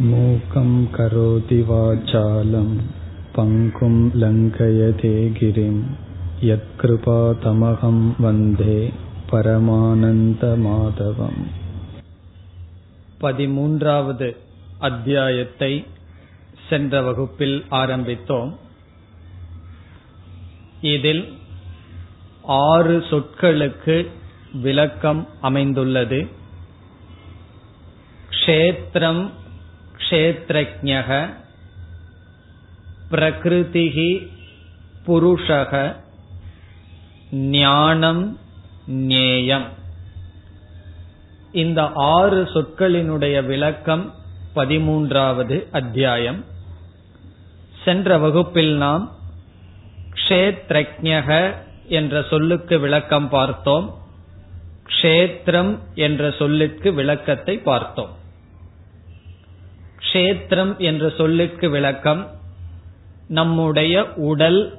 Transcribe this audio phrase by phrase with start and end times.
[0.00, 2.76] மூக்கம் கரோதி வாசாலம்
[3.36, 5.82] பங்கும் லங்கயதே கிரிம்
[6.40, 8.92] யத்கிருபா தமகம் வந்தே
[9.30, 11.40] பரமானந்த மாதவம்
[13.20, 14.36] பதிமூன்றாவது
[14.78, 15.86] அத்தியாயத்தை
[16.68, 18.56] சென்ற வகுப்பில் ஆரம்பித்தோம்.
[20.80, 21.32] இதில்
[22.42, 24.06] ஆறு சொற்களுக்கு
[24.52, 26.26] விளக்கம் அமைந்துள்ளது.
[28.30, 29.30] க்ஷேத்திரம்
[30.09, 31.11] क्षेत्रज्ञः
[33.09, 33.97] प्रकृतिः
[35.05, 35.73] पुरुषः
[37.53, 38.23] ஞானம்
[39.07, 39.65] நேயம்
[41.53, 41.81] இந்த
[42.13, 44.03] ஆறு சொற்களினுடைய விளக்கம்
[44.55, 46.39] பதிமூன்றாவது அத்தியாயம்
[47.83, 49.05] சென்ற வகுப்பில் நாம்
[50.15, 51.29] க்ஷேத்ரஜக
[51.89, 53.87] என்ற சொல்லுக்கு விளக்கம் பார்த்தோம்
[54.89, 58.13] க்ஷேத்திரம் என்ற சொல்லுக்கு விளக்கத்தை பார்த்தோம்
[60.12, 62.28] கஷேத்திரம் என்ற சொல்லுக்கு விளக்கம்
[63.28, 64.78] நம்முடைய உடல்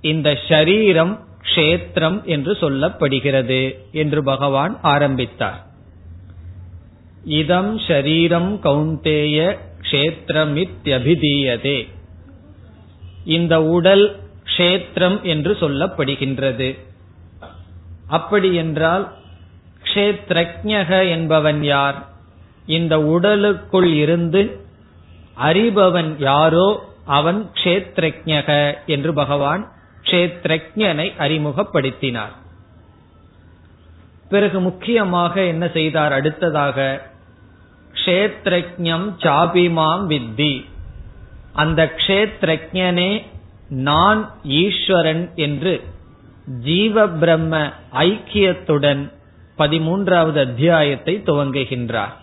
[0.00, 1.18] இந்த ஷரீரம்
[1.54, 5.66] க்ஷேத்திரம் என்று சொல்லப்படுகிறது என்று பகவான் ஆரம்பித்தார்.
[7.24, 11.88] இதம் ஷரீரம் கவுந்தேய கஷேத்திரமித்யபிதீயதே.
[13.24, 14.20] இந்த உடல்
[14.56, 16.78] க்ஷேத்திரம் என்று சொல்லப்படுகின்றது.
[18.06, 19.12] அப்படி என்றால்
[19.94, 22.10] க்ஷேத்ரஜக என்பவன் யார்?
[22.66, 24.60] இந்த உடலுக்குள் இருந்து
[25.36, 29.70] அறிபவன் யாரோ அவன் க்ஷேத்ரஜக என்று பகவான்
[30.04, 32.32] க்ஷேத்ரஜனை அறிமுகப்படுத்தினார்.
[34.28, 36.12] பிறகு முக்கியமாக என்ன செய்தார்?
[36.12, 37.06] அடுத்ததாக
[38.04, 40.64] க்ஷேத்ரஜம் சாபிமாம் வித்தி.
[41.52, 43.24] அந்த க்ஷேத்ரஜனே
[43.68, 45.82] நான் ஈஸ்வரன் என்று
[46.60, 49.12] ஜீவ பிரம்ம ஐக்கியத்துடன்
[49.58, 52.20] பதிமூன்றாவது அத்தியாயத்தை துவங்குகின்றார்.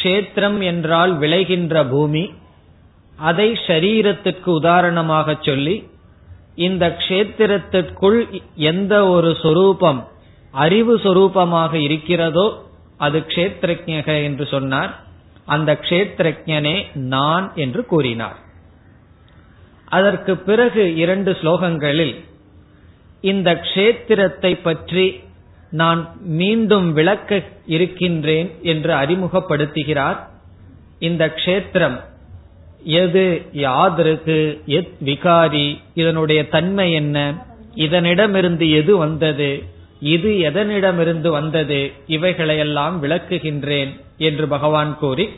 [0.00, 2.24] க்ஷேத்திரம் என்றால் விளைகின்ற பூமி
[3.18, 5.76] அதை ஷரீரத்திற்கு உதாரணமாக சொல்லி
[6.66, 8.18] இந்த க்ஷேத்திரத்திற்குள்
[8.70, 10.00] எந்த ஒரு சொரூபம்
[10.54, 12.46] அறிவு சொரூபமாக இருக்கிறதோ
[13.06, 14.92] அது க்ஷேத்திரஜக என்று சொன்னார்.
[15.46, 16.74] அந்த க்ஷேத்திரஜனே
[17.14, 18.38] நான் என்று கூறினார்.
[19.88, 22.14] அதற்கு பிறகு இரண்டு ஸ்லோகங்களில்
[23.24, 25.06] இந்த க்ஷேத்திரத்தை பற்றி
[25.70, 30.18] நான் மீண்டும் விளக்க இருக்கின்றேன் என்று அறிமுகப்படுத்துகிறார்.
[30.98, 32.00] இந்த க்ஷேத்திரம்
[32.84, 39.62] எது யாதருக்கு எத் விகாரி இதனுடைய தன்மை என்ன இதனிடமிருந்து எது வந்தது
[40.00, 45.28] இது எதனிடமிருந்து வந்தது இவைகளையெல்லாம் விளக்குகின்றேன் என்று பகவான் கூறி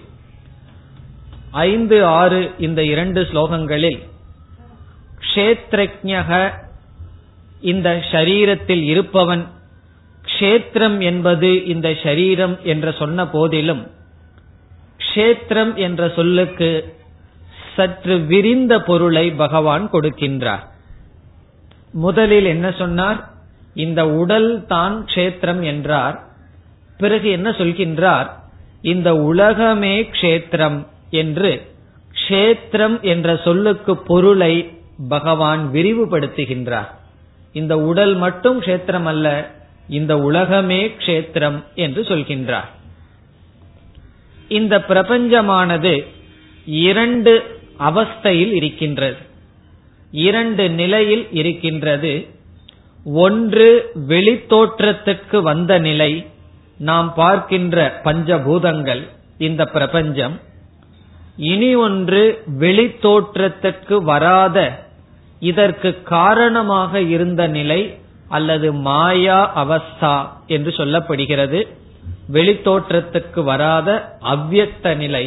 [1.50, 4.00] ஐந்து ஆறு இந்த இரண்டு ஸ்லோகங்களில்
[5.34, 6.52] கஷேத்ரஜக
[7.60, 9.46] இந்த ஷரீரத்தில் இருப்பவன்
[10.42, 13.90] க்ஷேத்திரம் என்பது இந்த ஷரீரம் என்று சொன்ன போதிலும்
[14.98, 16.94] க்ஷேத்திரம் என்ற சொல்லுக்கு
[17.76, 20.62] சற்று விரிந்த பொருளை பகவான் கொடுக்கின்றார்.
[21.92, 23.30] முதலில் என்ன சொன்னார்?
[23.74, 26.20] இந்த உடல் தான் க்ஷேத்திரம் என்றார்.
[26.98, 28.28] பிறகு என்ன சொல்கின்றார்?
[28.82, 31.62] இந்த உலகமே க்ஷேத்திரம் என்று
[32.28, 34.70] க்ஷேத்திரம் என்ற சொல்லுக்கு பொருளை
[35.08, 36.90] பகவான் விரிவுபடுத்துகின்றார்.
[37.52, 39.50] இந்த உடல் மட்டும் க்ஷேத்திரம் அல்ல
[39.98, 42.70] இந்த உலகமே க்ஷேத்திரம் என்று சொல்கின்றார்.
[44.48, 45.94] இந்த பிரபஞ்சமானது
[46.64, 47.32] இரண்டு
[47.78, 49.20] அவஸ்தையில் இருக்கின்றது.
[50.12, 52.12] இரண்டு நிலையில் இருக்கின்றது.
[53.04, 53.68] ஒன்று
[54.08, 56.12] வெளித்தோற்றத்திற்கு வந்த நிலை
[56.90, 59.02] நாம் பார்க்கின்ற பஞ்சபூதங்கள்
[59.38, 60.36] இந்த பிரபஞ்சம்.
[61.36, 62.22] இனி ஒன்று
[62.60, 64.58] வெளித்தோற்றத்திற்கு வராத
[65.40, 67.80] இதற்கு காரணமாக இருந்த நிலை
[68.36, 70.16] அல்லது மாயா அவஸ்தா
[70.46, 71.60] என்று சொல்லப்படுகிறது.
[72.32, 73.88] வெளித்தோற்றத்துக்கு வராத
[74.32, 75.24] அவ்வியக்த நிலை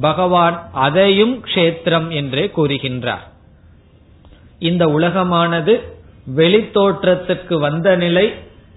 [0.00, 3.24] பகவான் அதையும் க்ஷேத்திரம் என்றே கூறுகின்றார்.
[4.68, 5.74] இந்த உலகமானது
[6.36, 8.26] வெளித்தோற்றத்துக்கு வந்த நிலை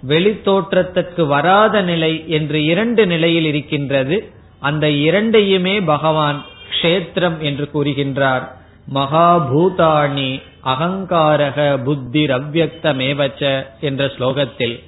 [0.07, 4.17] வெளித்தோற்றத்துக்கு வராத நிலை என்று இரண்டு நிலையில் இருக்கின்றது.
[4.61, 6.39] அந்த இரண்டையுமே பகவான்
[6.71, 8.45] க்ஷேத்திரம் என்று கூறுகின்றார்.
[8.93, 10.31] மகாபூதாணி
[10.65, 14.83] அகங்காரக புத்தி ரவ்யக்தமேவச்ச என்ற ஸ்லோகத்தில்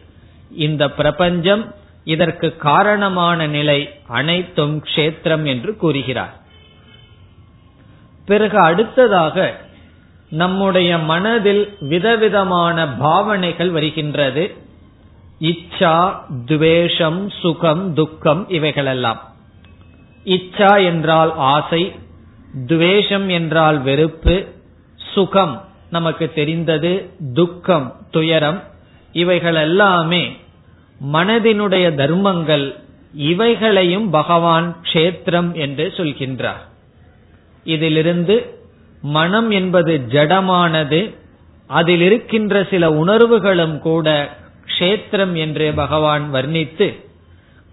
[0.51, 6.35] இந்த பிரபஞ்சம் இதற்கு காரணமான நிலை அனைத்தும் க்ஷேத்திரம் என்று கூறுகிறார்.
[8.25, 9.53] பிறகு அடுத்ததாக
[10.29, 14.55] நம்முடைய மனதில் விதவிதமான பாவனைகள் வருகின்றது.
[15.41, 16.15] இச்சா
[16.45, 19.21] துவேஷம் சுகம் துக்கம் இவைகளெல்லாம்.
[20.25, 21.95] இச்சா என்றால் ஆசை
[22.67, 24.55] துவேஷம் என்றால் வெறுப்பு
[24.97, 28.63] சுகம் நமக்கு தெரிந்தது துக்கம் துயரம்.
[29.11, 30.37] இவைகள் எல்லாமே
[31.13, 32.75] மனதினுடைய தர்மங்கள்.
[33.13, 36.63] இவைகளையும் பகவான் க்ஷேத்திரம் என்று சொல்கின்றார்.
[37.63, 38.59] இதிலிருந்து
[39.01, 41.15] மனம் என்பது ஜடமானது.
[41.67, 44.37] அதில் இருக்கின்ற சில உணர்வுகளும் கூட
[44.79, 47.05] க்ஷேத்திரம் என்று பகவான் வர்ணித்து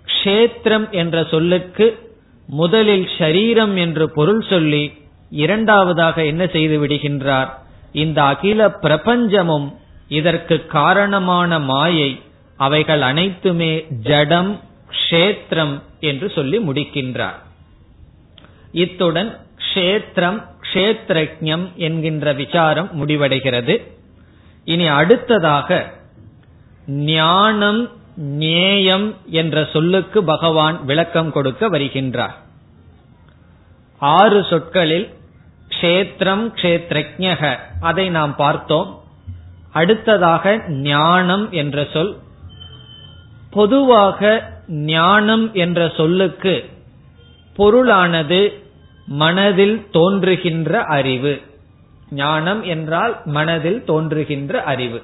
[0.06, 2.12] க்ஷேத்திரம் என்ற சொல்லுக்கு
[2.46, 4.92] முதலில் ஷரீரம் என்று பொருள் சொல்லி
[5.30, 7.48] இரண்டாவதாக என்ன செய்து விடுகின்றார்?
[8.02, 9.66] இந்த அகில பிரபஞ்சமும்
[10.18, 12.10] இதற்கு காரணமான மாயை
[12.56, 13.72] அவைகள் அனைத்துமே
[14.08, 14.52] ஜடம்
[14.94, 17.38] க்ஷேத்திரம் என்று சொல்லி முடிக்கின்றார்.
[18.82, 19.30] இத்துடன்
[19.64, 23.74] க்ஷேத்திரம் க்ஷேத்ரஜம் என்கின்ற விசாரம் முடிவடைகிறது.
[24.64, 25.68] இனி அடுத்ததாக
[26.86, 27.82] ஞானம்
[28.42, 29.08] நேயம்
[29.40, 32.36] என்ற சொல்லுக்கு பகவான் விளக்கம் கொடுக்க வருகின்றார்.
[33.98, 35.06] ஆறு சொற்களில்
[35.68, 39.00] க்ஷேத்திரம் கஷேத்ரஜக அதை நாம் பார்த்தோம்.
[39.72, 42.16] அடுத்ததாக ஞானம் என்ற சொல்.
[43.50, 46.70] பொதுவாக ஞானம் என்ற சொல்லுக்கு
[47.56, 48.62] பொருளானது
[49.06, 51.40] மனதில் தோன்றுகின்ற அறிவு.
[52.10, 55.02] ஞானம் என்றால் மனதில் தோன்றுகின்ற அறிவு.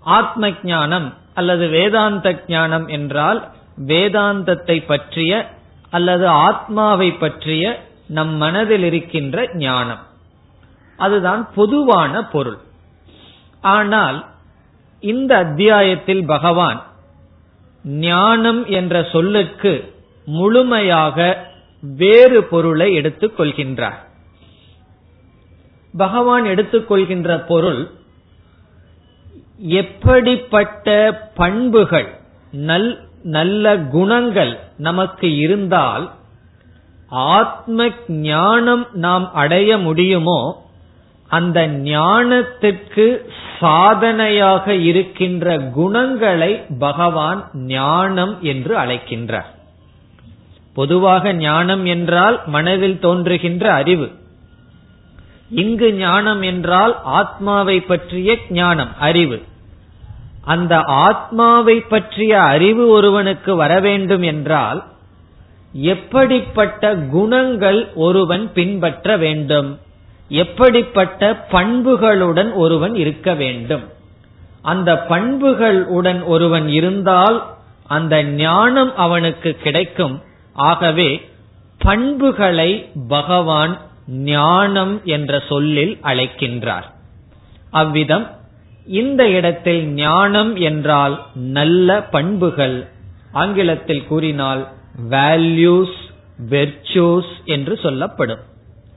[0.00, 3.50] ஆத்ம ஞானம் அல்லது வேதாந்த ஞானம் என்றால்
[3.86, 5.50] வேதாந்தத்தை பற்றிய
[5.90, 10.02] அல்லது ஆத்மாவை பற்றிய நம் மனதில் இருக்கின்ற ஞானம்.
[10.96, 12.58] அதுதான் பொதுவான பொருள்.
[13.60, 14.26] ஆனால்
[15.00, 16.82] இந்த அத்தியாயத்தில் பகவான்
[17.84, 19.94] ஞானம் என்ற சொல்லுக்கு
[20.24, 21.46] முழுமையாக
[21.80, 24.06] வேறு பொருளை எடுத்துக் கொள்கின்றார்.
[25.96, 27.90] பகவான் எடுத்துக்கொள்கின்ற பொருள்
[29.58, 32.08] எப்படிப்பட்ட பண்புகள்
[32.50, 36.16] நல் நல்ல குணங்கள் நமக்கு இருந்தால்
[37.08, 40.66] ஆத்ம ஞானம் நாம் அடைய முடியுமோ
[41.28, 43.18] அந்த ஞானத்திற்கு
[43.60, 49.50] சாதனையாக இருக்கின்ற குணங்களை பகவான் ஞானம் என்று அழைக்கின்றார்.
[50.74, 54.10] பொதுவாக ஞானம் என்றால் மனதில் தோன்றுகின்ற அறிவு.
[55.48, 59.42] இங்கு ஞானம் என்றால் ஆத்மாவை பற்றிய ஞானம் அறிவு.
[60.44, 64.84] அந்த ஆத்மாவை பற்றிய அறிவு ஒருவனுக்கு வர வேண்டும் என்றால்
[65.72, 69.78] எப்படிப்பட்ட குணங்கள் ஒருவன் பின்பற்ற வேண்டும்?
[70.28, 73.82] எப்படிப்பட்ட பண்புகளுடன் ஒருவன் இருக்க வேண்டும்?
[74.62, 77.44] அந்த பண்புகளுடன் ஒருவன் இருந்தால்
[77.86, 80.22] அந்த ஞானம் அவனுக்கு கிடைக்கும்.
[80.52, 81.28] ஆகவே
[81.78, 86.84] பண்புகளை பகவான் ஞானம் என்ற சொல்லில் அழைக்கின்றார்.
[87.70, 88.30] அவ்விதம்
[88.86, 92.88] இந்த இடத்தில் ஞானம் என்றால் நல்ல பண்புகள்.
[93.32, 94.68] ஆங்கிலத்தில் கூறினால்
[95.06, 95.96] வேல்யூஸ்
[96.50, 98.38] வெர்ச்சூஸ் என்று சொல்லப்படும்.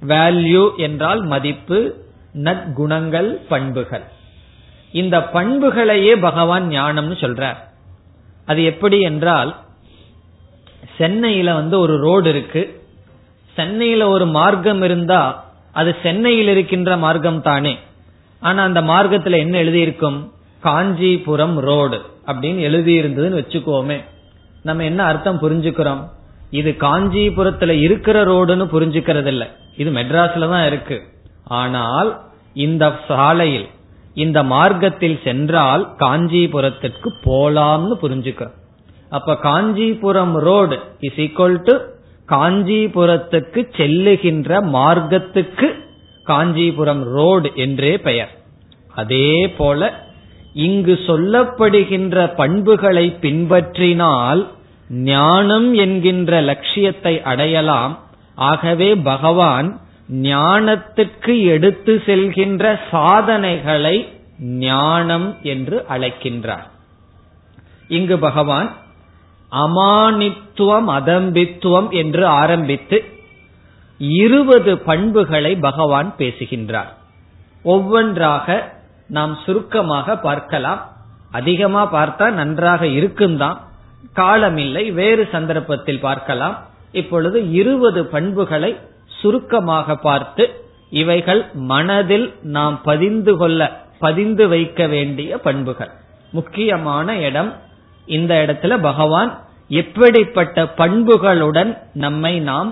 [0.07, 1.95] வேல்யூ என்றால் மதிப்பு
[2.33, 4.03] நற்குணங்கள் பண்புகள்.
[4.91, 7.57] இந்த பண்புகளையே பகவான் ஞானம்னு சொல்றார்.
[8.45, 9.55] அது எப்படி என்றால்
[10.97, 12.83] சென்னையில வந்து ஒரு ரோடு இருக்கு.
[13.55, 17.77] சென்னையில ஒரு மார்க்கம் இருந்தா அது சென்னையில் இருக்கின்ற மார்க்கம் தானே.
[18.39, 20.31] ஆனா அந்த மார்க்கத்துல என்ன எழுதியிருக்கும்?
[20.59, 24.03] காஞ்சிபுரம் ரோடு அப்படின்னு எழுதியிருந்ததுன்னு வச்சுக்கோமே.
[24.63, 26.01] நம்ம என்ன அர்த்தம் புரிஞ்சுக்கிறோம்?
[26.59, 29.43] இது காஞ்சிபுரத்துல இருக்கிற ரோடுன்னு புரிஞ்சுக்கிறது இல்ல
[29.81, 30.97] இது மெட்ராஸ்ல தான் இருக்கு.
[31.61, 32.09] ஆனால்
[32.65, 33.67] இந்த சாலையில்
[34.23, 38.57] இந்த மார்க்கத்தில் சென்றால் காஞ்சிபுரத்திற்கு போலாம்னு புரிஞ்சுக்கிறோம்
[39.17, 41.75] அப்ப Kanchipuram road is equal to
[42.29, 45.67] காஞ்சிபுரத்துக்கு செல்லுகின்ற மார்க்கத்துக்கு
[46.25, 48.31] காஞ்சிபுரம் ரோடு என்றே பெயர்.
[49.01, 49.81] அதே போல
[50.53, 54.47] இங்கு சொல்லப்படுகின்ற பண்புகளை பின்பற்றினால்
[54.89, 57.99] ஞானம் என்கின்ற லட்சியத்தை அடையலாம்.
[58.35, 59.79] ஆகவே பகவான்
[60.11, 64.07] ஞானத்துக்கு எடுத்து செல்கின்ற சாதனைகளை
[64.39, 66.67] ஞானம் என்று அழைக்கின்றார்.
[67.87, 68.71] இங்கு பகவான்
[69.51, 73.03] அமானித்துவம் அதம்பித்துவம் என்று ஆரம்பித்து
[73.97, 76.97] இருபது பண்புகளை பகவான் பேசுகின்றார்.
[77.63, 78.79] ஒவ்வொன்றாக
[79.15, 80.81] நாம் சுருக்கமாக பார்க்கலாம்.
[81.39, 83.57] அதிகமா பார்த்தா நன்றாக இருக்கும் தான்.
[84.19, 86.55] காலமில்லை வேறு சந்தர்ப்பத்தில் பார்க்கலாம்.
[87.01, 88.71] இப்பொழுது இருபது பண்புகளை
[89.19, 90.43] சுருக்கமாக பார்த்து
[91.01, 91.41] இவைகள்
[91.71, 92.27] மனதில்
[92.57, 93.61] நாம் பதிந்து கொள்ள
[93.99, 95.91] பதிந்து வைக்க வேண்டிய பண்புகள்.
[96.31, 97.51] முக்கியமான இடம்
[98.17, 99.31] இந்த இடத்துல பகவான்
[99.81, 101.71] எப்படிப்பட்ட பண்புகளுடன்
[102.05, 102.71] நம்மை நாம்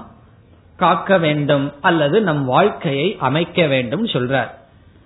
[0.79, 4.51] காக்க வேண்டும் அல்லது நம் வாழ்க்கையை அமைக்க வேண்டும் சொல்றார்.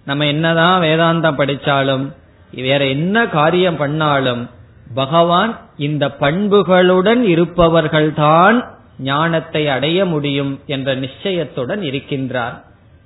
[0.05, 2.13] நம்ம என்னதான் வேதாந்தம் படிச்சாலும்
[2.51, 4.49] வேற என்ன காரியம் பண்ணாலும்
[4.93, 8.67] பகவான் இந்த பண்புகளுடன் இருப்பவர்கள்தான்
[8.99, 12.61] ஞானத்தை அடைய முடியும் என்ற நிச்சயத்துடன் இருக்கின்றார்.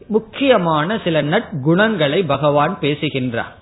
[0.08, 3.56] முக்கியமான சில நற்குணங்களை பகவான் பேசுகின்றார்.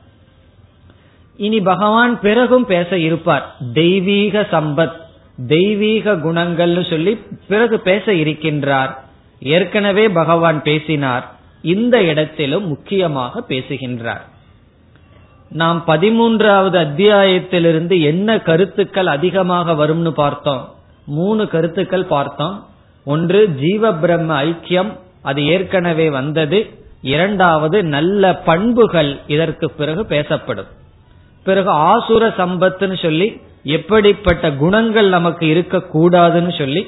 [1.37, 3.55] இனி பகவான் பிறகும் பேச இருப்பார்.
[3.73, 5.03] தெய்வீக சம்பத்
[5.47, 8.95] தெய்வீக குணங்கள்னு சொல்லி பிறகு பேச இருக்கின்றார்.
[9.39, 11.34] ஏற்கனவே பகவான் பேசினார்.
[11.65, 14.23] இந்த இடத்திலும் முக்கியமாக பேசுகின்றார்.
[15.49, 20.63] நாம் பதிமூன்றாவது அத்தியாயத்திலிருந்து என்ன கருத்துக்கள் அதிகமாக வரும்னு பார்த்தோம்.
[21.05, 22.55] மூணு கருத்துக்கள் பார்த்தோம்.
[23.05, 24.91] ஒன்று ஜீவ பிரம்ம ஐக்கியம்
[25.21, 26.59] அது ஏற்கனவே வந்தது.
[27.01, 30.69] இரண்டாவது நல்ல பண்புகள் இதற்கு பிறகு பேசப்படும்.
[31.43, 33.27] பிறகு ஆசுர சம்பத்துன்னு சொல்லி
[33.63, 36.81] எப்படிப்பட்ட குணங்கள் நமக்கு இருக்கக்கூடாதுன்னு சொல்லி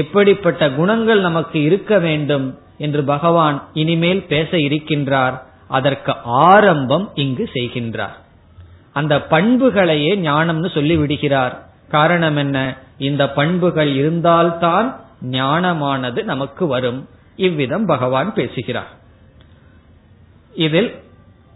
[0.00, 2.46] எப்படிப்பட்ட குணங்கள் நமக்கு இருக்க வேண்டும்
[2.78, 5.36] என்று பகவான் இனிமேல் பேச இருக்கின்றார்.
[5.68, 8.16] அதற்கு ஆரம்பம் இங்கு செய்கின்றார்.
[8.92, 11.54] அந்த பண்புகளையே ஞானம்னு சொல்லி விடுகிறார்
[11.88, 12.58] காரணம் என்ன?
[12.98, 14.88] இந்த பண்புகள் இருந்தால்தான்
[15.30, 17.00] ஞானமானது நமக்கு வரும்.
[17.36, 18.90] இவ்விதம் பகவான் பேசுகிறார்.
[20.66, 20.90] இதில்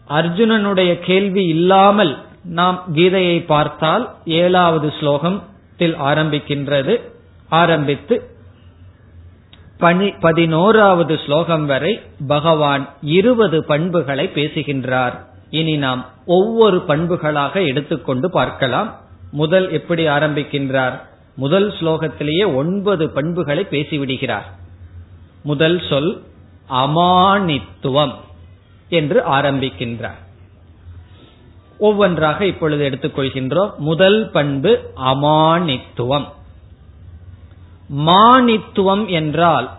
[0.08, 2.12] அர்ஜுனனுடைய கேள்வி இல்லாமல்
[2.58, 6.94] நாம் கீதையை பார்த்தால் ஏழாவது ஸ்லோகத்தில் ஆரம்பிக்கின்றது.
[7.48, 8.34] ஆரம்பித்து
[9.78, 15.26] பனி பதினோராவது ஸ்லோகம் வரை பகவான் இருபது பண்புகளை பேசுகின்றார்.
[15.50, 19.00] இனி நாம் ஒவ்வொரு பண்புகளாக எடுத்துக்கொண்டு பார்க்கலாம்.
[19.30, 21.00] முதல் எப்படி ஆரம்பிக்கின்றார்?
[21.36, 24.44] முதல் ஸ்லோகத்திலேயே ஒன்பது பண்புகளை பேசிவிடுகிறார்.
[25.42, 26.22] முதல் சொல்
[26.70, 28.14] அமானித்துவம்
[28.88, 30.24] என்று ஆரம்பிக்கின்றார்.
[31.78, 33.76] ஒவ்வொன்றாக இப்பொழுது எடுத்துக்கொள்கின்றோம்.
[33.76, 36.28] முதல் பண்பு அமானித்துவம்.
[37.94, 39.70] மானித்துவம் என்றால்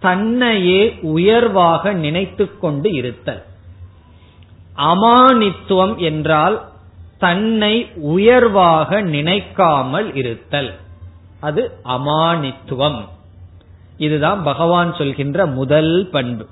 [0.00, 3.44] தன்னையே உயர்வாக நினைத்துக் கொண்டு இருத்தல்.
[4.76, 6.68] அமானித்துவம் என்றால்
[7.18, 10.74] தன்னை உயர்வாக நினைக்காமல் இருத்தல்.
[11.40, 13.08] அது அமானித்துவம்.
[13.96, 16.46] இதுதான் பகவான் சொல்கின்ற முதல் பண்பு.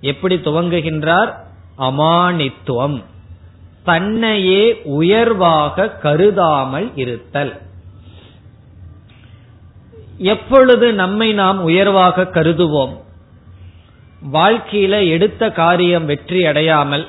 [0.00, 1.34] எப்படி துவங்குகின்றார்?
[1.78, 3.02] அமானித்துவம்.
[3.84, 7.60] தன்னையே உயர்வாக கருதாமல் இருத்தல்.
[10.22, 12.94] எப்பொழுது நம்மை நாம் உயர்வாக கருதுவோம்?
[14.32, 17.06] வாழ்க்கையில எடுத்த காரியம் வெற்றி அடையாமல்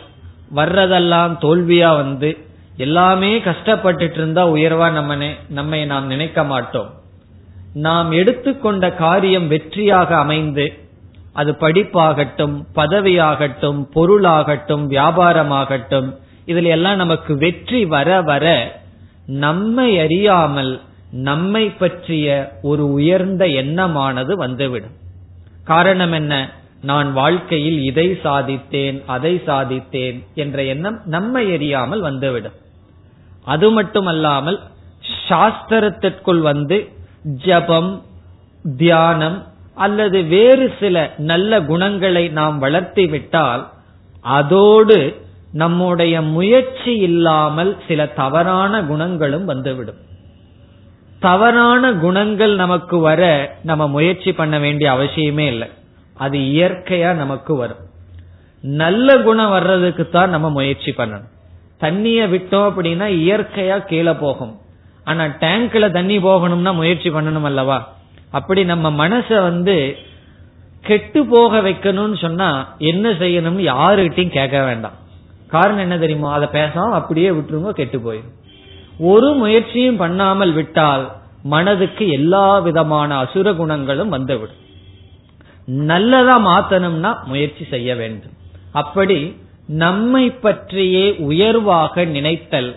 [0.56, 2.38] வர்றதெல்லாம் தோல்வியா வந்து
[2.78, 5.16] எல்லாமே கஷ்டப்பட்டுட்டு இருந்தா உயர்வா நம்ம
[5.50, 6.90] நம்மை நாம் நினைக்க மாட்டோம்.
[7.74, 10.74] நாம் எடுத்துக்கொண்ட காரியம் வெற்றியாக அமைந்து
[11.34, 16.10] அது படிப்பாகட்டும் பதவியாகட்டும் பொருளாகட்டும் வியாபாரமாகட்டும்
[16.46, 18.46] இதுல எல்லாம் நமக்கு வெற்றி வர வர
[19.26, 24.92] நம்மை அறியாமல் நம்மை பற்றிய ஒரு உயர்ந்த எண்ணமானது வந்துவிடும்.
[25.64, 26.50] காரணம் என்ன?
[26.82, 32.54] நான் வாழ்க்கையில் இதை சாதித்தேன் அதை சாதித்தேன் என்ற எண்ணம் நம்மை எரியாமல் வந்துவிடும்.
[33.44, 34.60] அது மட்டுமல்லாமல்
[35.30, 36.90] சாஸ்திரத்திற்குள் வந்து
[37.24, 38.04] ஜபம்
[38.78, 43.70] தியானம் அல்லது வேறு சில நல்ல குணங்களை நாம் வளர்த்தி விட்டால்
[44.22, 50.10] அதோடு நம்முடைய முயற்சி இல்லாமல் சில தவறான குணங்களும் வந்துவிடும்.
[51.22, 53.22] தவறான குணங்கள் நமக்கு வர
[53.64, 55.70] நம்ம முயற்சி பண்ண வேண்டிய அவசியமே இல்லை.
[56.14, 57.84] அது இயற்கையா நமக்கு வரும்.
[58.64, 61.30] நல்ல குணம் வர்றதுக்கு தான் நம்ம முயற்சி பண்ணணும்.
[61.78, 64.54] தண்ணிய விட்டோம் அப்படின்னா இயற்கையா கீழே போகும்.
[65.04, 67.94] ஆனா டேங்க்ல தண்ணி போகணும்னா முயற்சி பண்ணணும் அல்லவா?
[68.32, 69.98] அப்படி நம்ம மனச வந்து
[70.82, 74.98] கெட்டு போக வைக்கணும்னு சொன்னா என்ன செய்யணும்னு யாருகிட்டையும் கேட்க வேண்டாம்.
[75.48, 76.34] காரணம் என்ன தெரியுமா?
[76.34, 78.40] அதை பேசாம அப்படியே விட்டுருங்க கெட்டு போயிடும்
[79.10, 81.06] ஒரு முயற்சியும் பண்ணாமல் விட்டால்
[81.54, 84.60] மனதுக்கு எல்லா விதமான அசுர குணங்களும் வந்துவிடும்.
[85.90, 88.36] நல்லதா மாத்தணும்னா முயற்சி செய்ய வேண்டும்.
[88.72, 89.20] அப்படி
[89.84, 92.72] நம்மை பற்றியே உயர்வாக நினைத்தல்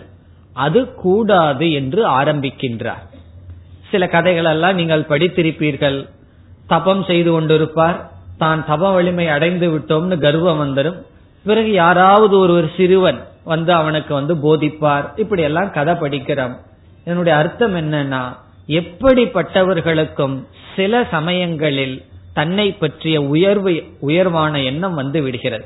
[0.55, 3.05] அது கூடாது என்று ஆரம்பிக்கின்றார்.
[3.91, 5.99] சில கதைகள் எல்லாம் நீங்கள் படித்திருப்பீர்கள்.
[6.67, 7.97] தபம் செய்து கொண்டிருப்பார்.
[8.37, 10.97] தான் தப வலிமை அடைந்து விட்டோம்னு கர்வம் வந்துடும்
[11.45, 15.19] பிறகு யாராவது ஒருவர் சிறுவன் வந்து அவனுக்கு வந்து போதிப்பார்.
[15.19, 16.55] இப்படி எல்லாம் கதை படிக்கிறோம்.
[17.01, 18.21] இதனுடைய அர்த்தம் என்னன்னா
[18.67, 20.43] எப்படிப்பட்டவர்களுக்கும்
[20.75, 25.65] சில சமயங்களில் தன்னை பற்றிய உயர்வு உயர்வான எண்ணம் வந்து விடுகிறது.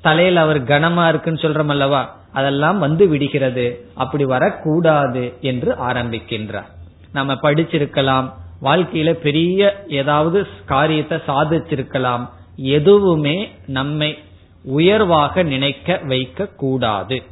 [0.00, 2.16] தலையில் அவர் கனமா இருக்குன்னு சொல்றோம் அல்லவா?
[2.32, 3.86] அதெல்லாம் வந்து விடுகிறது.
[3.94, 6.70] அப்படி வரக்கூடாது என்று ஆரம்பிக்கின்றார்.
[7.12, 8.32] நம்ம படிச்சிருக்கலாம்.
[8.62, 12.28] வாழ்க்கையில பெரிய ஏதாவது காரியத்தை சாதிச்சிருக்கலாம்.
[12.56, 14.18] எதுவுமே நம்மை
[14.66, 17.22] உயர்வாக நினைக்க வைக்க கூடாது.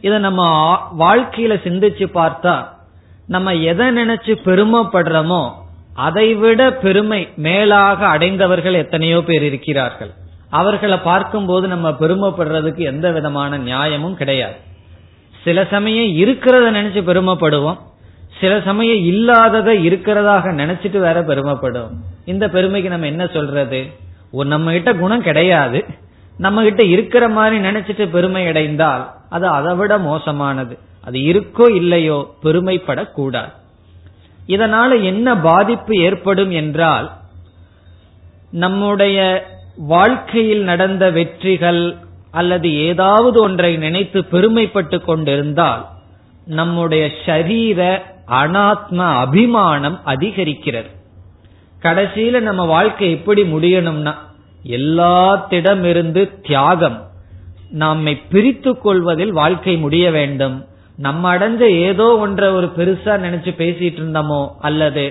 [0.00, 0.42] இத நம்ம
[0.98, 2.54] வாழ்க்கையில சிந்திச்சு பார்த்தா
[3.26, 5.42] நம்ம எதை நினைச்சு பெருமைப்படுறோமோ
[5.94, 10.10] அதைவிட பெருமை மேலாக அடைந்தவர்கள் எத்தனையோ பேர் இருக்கிறார்கள்.
[10.50, 14.54] அவர்களை பார்க்கும்போது நம்ம பெருமைப்படுறதுக்கு எந்த விதமான நியாயமும் கிடையாது.
[15.44, 17.78] சில சமயம் இருக்கிறத நினைச்சு பெருமைப்படுவோம்.
[18.40, 21.96] சில சமயம் இல்லாததை இருக்கிறதாக நினைச்சிட்டு வேற பெருமைப்படுவோம்.
[22.24, 23.80] இந்த பெருமைக்கு நம்ம என்ன சொல்றது?
[24.42, 25.84] நம்ம கிட்ட குணம் கிடையாது.
[26.36, 30.78] நம்ம கிட்ட இருக்கிற மாதிரி நினைச்சிட்டு பெருமை அடைந்தால் அது அதை விட மோசமானது.
[31.04, 33.52] அது இருக்கோ இல்லையோ பெருமைப்படக்கூடாது.
[34.46, 37.12] இதனால என்ன பாதிப்பு ஏற்படும் என்றால்
[38.50, 41.96] நம்முடைய வாழ்க்கையில் நடந்த வெற்றிகள்
[42.30, 45.86] அல்லது ஏதாவது ஒன்றை நினைத்து பெருமைப்பட்டு கொண்டிருந்தால்
[46.46, 50.90] நம்முடைய ஷரீர அனாத்ம அபிமானம் அதிகரிக்கிறது.
[51.84, 54.14] கடைசியில நம்ம வாழ்க்கை எப்படி முடியணும்னா
[54.78, 56.98] எல்லாத்திடமிருந்து தியாகம்.
[57.82, 60.56] நம்மை பிரித்து கொள்வதில் வாழ்க்கை முடிய வேண்டும்.
[60.98, 65.04] நம்ம அடைஞ்ச ஏதோ ஒன்ற ஒரு பெருசா நினைச்சு பேசிட்டு இருந்தோமோ அல்லது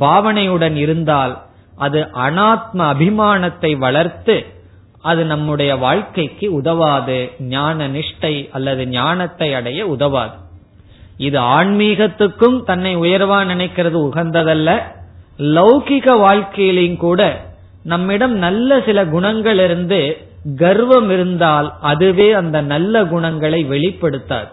[0.00, 1.34] பாவனையுடன் இருந்தால்
[1.76, 4.36] அது அனாத்ம அபிமானத்தை வளர்த்து
[5.10, 7.18] அது நம்முடைய வாழ்க்கைக்கு உதவாது.
[7.54, 10.36] ஞான நிஷ்டை அல்லது ஞானத்தை அடைய உதவாது.
[11.18, 14.70] இது ஆன்மீகத்துக்கும் தன்னை உயர்வா நினைக்கிறது உகந்ததல்ல.
[15.38, 17.40] லௌகிக வாழ்க்கையிலையும் கூட
[17.84, 20.16] நம்மிடம் நல்ல சில குணங்கள் இருந்து
[20.56, 24.48] கர்வம் இருந்தால் அதுவே அந்த நல்ல குணங்களை வெளிப்படுத்தாது.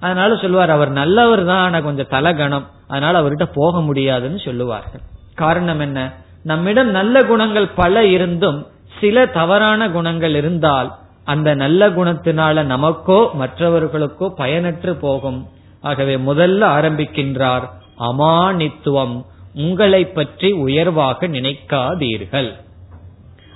[0.00, 2.64] அதனால சொல்லுவார் அவர் நல்லவர் தான் ஆனா கொஞ்சம் தலகணம்.
[2.88, 5.00] அதனால அவர்கிட்ட போக முடியாதுன்னு சொல்லுவார்கள்.
[5.34, 6.12] காரணம் என்ன?
[6.42, 8.66] நம்மிடம் நல்ல குணங்கள் பல இருந்தும்
[9.00, 10.92] சில தவறான குணங்கள் இருந்தால்
[11.24, 15.46] அந்த நல்ல குணத்தினால நமக்கோ மற்றவர்களுக்கோ பயனற்று போகும்.
[15.80, 17.62] ஆகவே முதல்ல ஆரம்பிக்கின்றார்
[17.98, 19.24] அமானித்துவம்.
[19.54, 22.52] உங்களை பற்றி உயர்வாக நினைக்காதீர்கள்.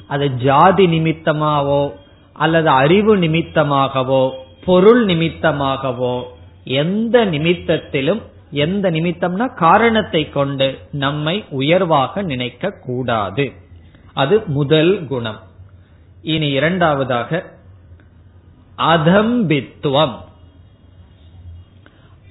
[0.06, 1.92] அது ஜாதி நிமித்தமாவோ
[2.32, 4.30] அல்லது அறிவு நிமித்தமாகவோ
[4.64, 6.22] பொருள் நிமித்தமாகவோ
[6.64, 13.52] எந்த நிமித்தத்திலும் எந்த நிமித்தம்னா காரணத்தை கொண்டு நம்மை உயர்வாக நினைக்க கூடாது.
[14.12, 15.40] அது முதல் குணம்.
[16.22, 17.44] இனி இரண்டாவதாக
[18.78, 20.16] அதம்பித்துவம்.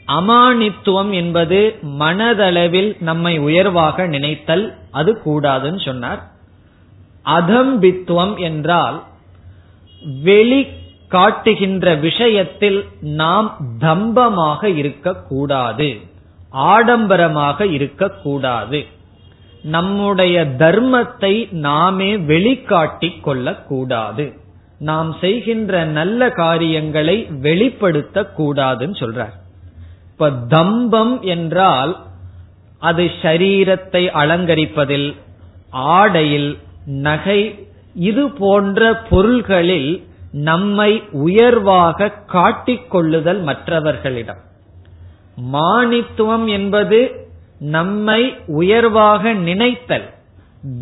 [0.08, 6.22] அமானித்துவம் என்பது மனதளவில் நம்மை உயர்வாக நினைத்தல் அது கூடாதுன்னு சொன்னார்.
[7.26, 9.04] அதம்பித்துவம் என்றால்
[10.24, 10.68] வெளி
[11.08, 15.98] காட்டுகின்ற விஷயத்தில் நாம் தம்பமாக இருக்கக்கூடாது
[16.50, 18.86] ஆடம்பரமாக இருக்கக்கூடாது.
[19.62, 24.26] நம்முடைய தர்மத்தை நாமே வெளிக்காட்டிக் கொள்ளக்கூடாது.
[24.80, 29.36] நாம் செய்கின்ற நல்ல காரியங்களை வெளிப்படுத்த கூடாதுன்னு சொல்றார்.
[30.20, 31.92] இப்ப தம்பம் என்றால்
[32.82, 35.10] அது ஷரீரத்தை அலங்கரிப்பதில்
[35.72, 37.42] ஆடையில் நகை
[37.94, 39.92] இது போன்ற பொருள்களில்
[40.32, 44.42] நம்மை உயர்வாக காட்டிக் கொள்ளுதல் மற்றவர்களிடம்.
[45.54, 47.00] மானித்துவம் என்பது
[47.60, 50.08] நம்மை உயர்வாக நினைத்தல்.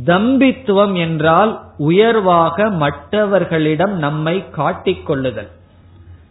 [0.06, 5.52] தம்பித்துவம் என்றால் உயர்வாக மற்றவர்களிடம் நம்மை காட்டிக் கொள்ளுதல்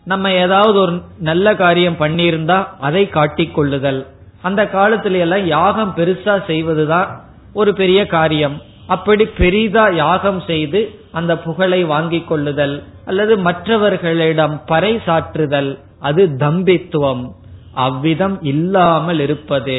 [0.05, 4.01] நம்ம ஏதாவது ஒரு நல்ல காரியம் பண்ணியிருந்தா அதை காட்டிக் கொள்ளுதல்
[4.43, 7.09] அந்த காலத்துல எல்லாம் யாகம் பெருசா செய்வதுதான்
[7.53, 8.57] ஒரு பெரிய காரியம்.
[8.87, 10.81] அப்படி பெரிதா யாகம் செய்து
[11.12, 17.25] அந்த புகழை வாங்கி கொள்ளுதல் அல்லது மற்றவர்களிடம் பறை சாற்றுதல் அது தம்பித்துவம்.
[17.75, 19.79] அவ்விதம் இல்லாமல் இருப்பது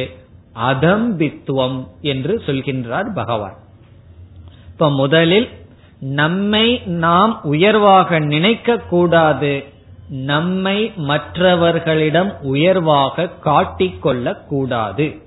[0.70, 3.58] அதம்பித்துவம் என்று சொல்கின்றார் பகவான்.
[4.72, 5.50] இப்ப முதலில்
[6.00, 9.54] நம்மை நாம் உயர்வாக நினைக்க கூடாது
[10.10, 15.22] நம்மை மற்றவர்களிடம் உயர்வாக காட்டிக்கொள்ள கூடாது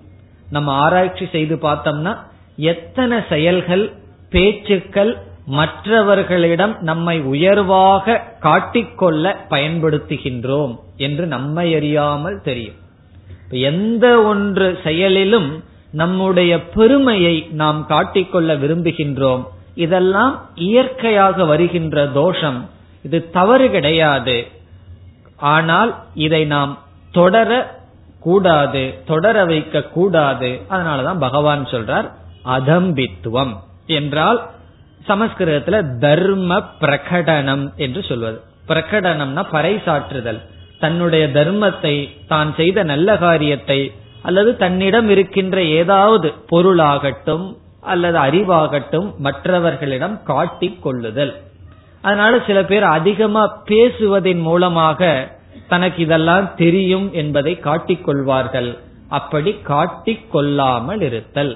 [0.50, 2.16] நம்ம ஆராய்ச்சி செய்து பார்த்தோம்னா
[2.56, 3.92] எத்தனை செயல்கள்
[4.30, 12.74] பேச்சுக்கள் மற்றவர்களிடம் நம்மை உயர்வாக காட்டிக்கொள்ள பயன்படுத்துகின்றோம் என்று நம்மை அறியாமல் தெரியும்.
[13.50, 19.44] எந்த ஒன்று செயலிலும் நம்முடைய பெருமையை நாம் காட்டிக்கொள்ள விரும்புகின்றோம்.
[19.74, 22.68] இதெல்லாம் இயற்கையாக வருகின்ற தோஷம்.
[23.02, 24.46] இது தவறு கிடையாது.
[25.38, 26.78] ஆனால் இதை நாம்
[27.12, 27.76] தொடர
[28.20, 30.60] கூடாது தொடர வைக்க கூடாது.
[30.70, 32.10] அதனாலதான் பகவான் சொல்றார்
[32.44, 34.46] அதம்பித்துவம் என்றால்
[35.08, 38.40] சமஸ்கிருதத்துல தர்ம பிரகடனம் என்று சொல்வது.
[38.68, 40.40] பிரகடனம்னா பறைசாற்றுதல்.
[40.78, 50.82] தன்னுடைய தர்மத்தை தான் செய்த நல்ல காரியத்தை அல்லது தன்னிடம் இருக்கின்ற ஏதாவது பொருளாகட்டும் அல்லது அறிவாகட்டும் மற்றவர்களிடம் காட்டிக்
[50.82, 51.42] கொள்ளுதல்.
[52.02, 55.00] அதனால சில பேர் அதிகமா பேசுவதன் மூலமாக
[55.68, 58.70] தனக்கு இதெல்லாம் தெரியும் என்பதை காட்டிக் கொள்வார்கள்
[59.08, 61.52] அப்படி காட்டிக் கொள்ளாமல் இருத்தல்.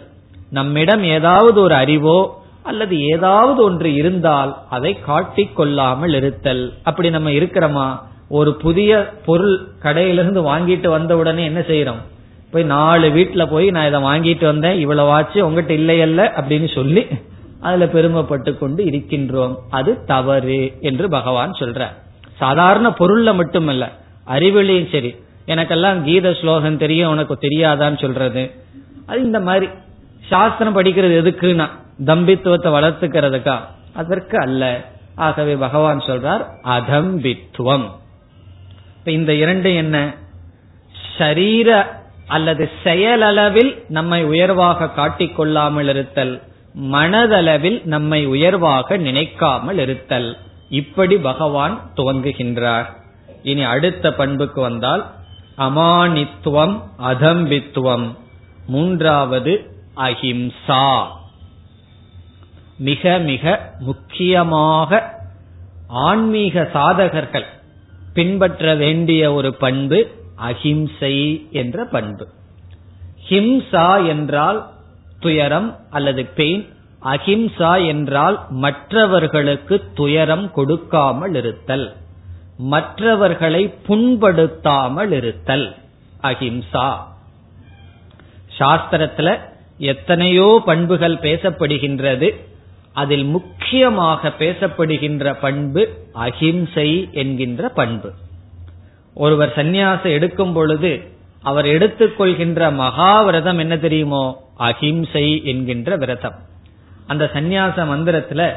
[0.51, 2.19] நம்மிடம் ஏதாவது ஒரு அறிவோ
[2.63, 6.73] அல்லது ஏதாவது ஒன்று இருந்தால் அதை காட்டிக் கொள்ளாமல் இருத்தல்.
[6.83, 7.87] அப்படி நம்ம இருக்கிறோமா?
[8.29, 8.91] ஒரு புதிய
[9.25, 12.03] பொருள் கடையிலிருந்து வாங்கிட்டு வந்த உடனே என்ன செய்யறோம்
[12.53, 17.03] போய் நாலு வீட்டுல போய் நான் இதை வாங்கிட்டு வந்தேன் இவ்வளவு ஆச்சு உங்ககிட்ட இல்லையல்ல அப்படின்னு சொல்லி
[17.63, 19.57] அதுல பெருமைப்பட்டு கொண்டு இருக்கின்றோம்.
[19.71, 21.87] அது தவறு என்று பகவான் சொல்ற
[22.37, 23.91] சாதாரண பொருள்ல மட்டுமல்ல
[24.27, 25.17] அறிவிலையும் சரி.
[25.47, 28.51] எனக்கெல்லாம் கீத ஸ்லோகம் தெரியும் உனக்கு தெரியாதான்னு சொல்றது.
[29.07, 29.69] அது இந்த மாதிரி.
[30.29, 31.69] சாஸ்திரம் படிக்கிறது எதுக்குன்னா
[32.05, 33.59] தம்பித்துவத்தை வளர்த்துக்கிறதுக்கா?
[33.95, 34.85] அதற்கு அல்ல.
[35.17, 37.91] ஆகவே பகவான் சொல்றார் அதம்பித்துவம்
[38.99, 40.15] இப்ப இந்த இரண்டு என்ன?
[41.19, 46.43] சரீர அல்லது செயலளவில் நம்மை உயர்வாக காட்டிக் கொள்ளாமல் இருத்தல்.
[46.81, 50.37] மனதளவில் நம்மை உயர்வாக நினைக்காமல் இருத்தல்.
[50.71, 52.87] இப்படி பகவான் துவங்குகின்றார்.
[53.43, 55.11] இனி அடுத்த பண்புக்கு வந்தால்
[55.59, 58.17] அமானித்துவம் அதம்பித்துவம்
[58.67, 61.07] மூன்றாவது அஹிம்சா.
[62.79, 65.21] மிக மிக முக்கியமாக
[65.89, 67.47] ஆன்மீக சாதகர்கள்
[68.15, 72.29] பின்பற்ற வேண்டிய ஒரு பண்பு அஹிம்சை என்ற பண்பு.
[73.29, 74.71] ஹிம்சா என்றால்
[75.23, 76.65] துயரம் அல்லது பெயின்
[77.05, 81.87] அஹிம்சா என்றால் மற்றவர்களுக்கு துயரம் கொடுக்காமல் இருத்தல்.
[82.73, 85.67] மற்றவர்களை புண்படுத்தாமல் இருத்தல்.
[86.23, 86.89] அஹிம்சா.
[88.59, 89.29] சாஸ்திரத்துல
[89.79, 92.29] எத்தனையோ பண்புகள் பேசப்படுகின்றது.
[92.93, 95.83] அதில் முக்கியமாக பேசப்படுகின்ற பண்பு
[96.27, 98.11] அஹிம்சை என்கின்ற பண்பு.
[99.17, 100.93] ஒருவர் சந்நியாசம் எடுக்கும் பொழுது
[101.43, 104.43] அவர் எடுத்துக்கொள்கின்ற மகாவிரதம் என்ன தெரியுமோ?
[104.57, 106.35] அஹிம்சை என்கின்ற விரதம்.
[107.07, 108.53] அந்த சந்நியாச மந்திரத்துல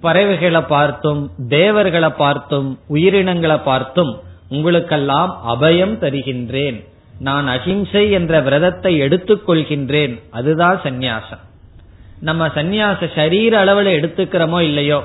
[0.00, 6.86] பறவைகளை பார்த்தும் தேவர்களை பார்த்தும் உயிரினங்களை பார்த்தும் உங்களுக்கெல்லாம் அபயம் தருகின்றேன்.
[7.18, 11.42] நான் அஹிம்சை என்ற விரதத்தை எடுத்துக்கொள்கின்றேன் அதுதான் சந்நியாசம்.
[12.20, 15.02] நம்ம சந்நியாச சரீர அளவுல எடுத்துக்கிறோமோ இல்லையோ?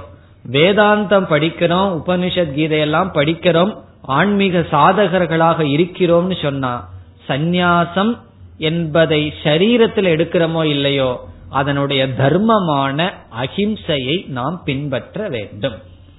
[0.51, 6.93] வேதாந்தம் படிக்கிறோம் உபனிஷத் கீதையெல்லாம் படிக்கிறோம் ஆன்மீக சாதகர்களாக இருக்கிறோம்னு சொன்னா
[7.27, 8.17] சந்நியாசம்
[8.57, 15.75] என்பதை சரீரத்தில் எடுக்கிறோமோ இல்லையோ அதனுடைய தர்மமான அஹிம்சையை நாம் பின்பற்ற வேண்டும்.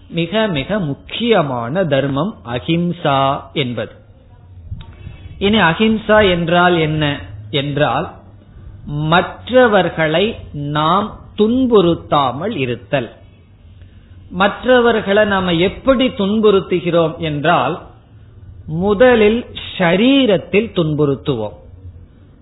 [0.09, 3.93] மிக மிக முக்கியமான தர்மம் அஹிம்சா என்பது.
[5.39, 7.21] இனி அஹிம்சா என்றால் என்ன?
[7.51, 8.11] என்றால்
[8.85, 13.11] மற்றவர்களை நாம் துன்புறுத்தாமல் இருத்தல்.
[14.31, 17.81] மற்றவர்களை நாம எப்படி துன்புறுத்துகிறோம் என்றால்
[18.67, 19.47] முதலில்
[19.79, 21.53] ஷரீரத்தில் துன்புறுத்துவோம்.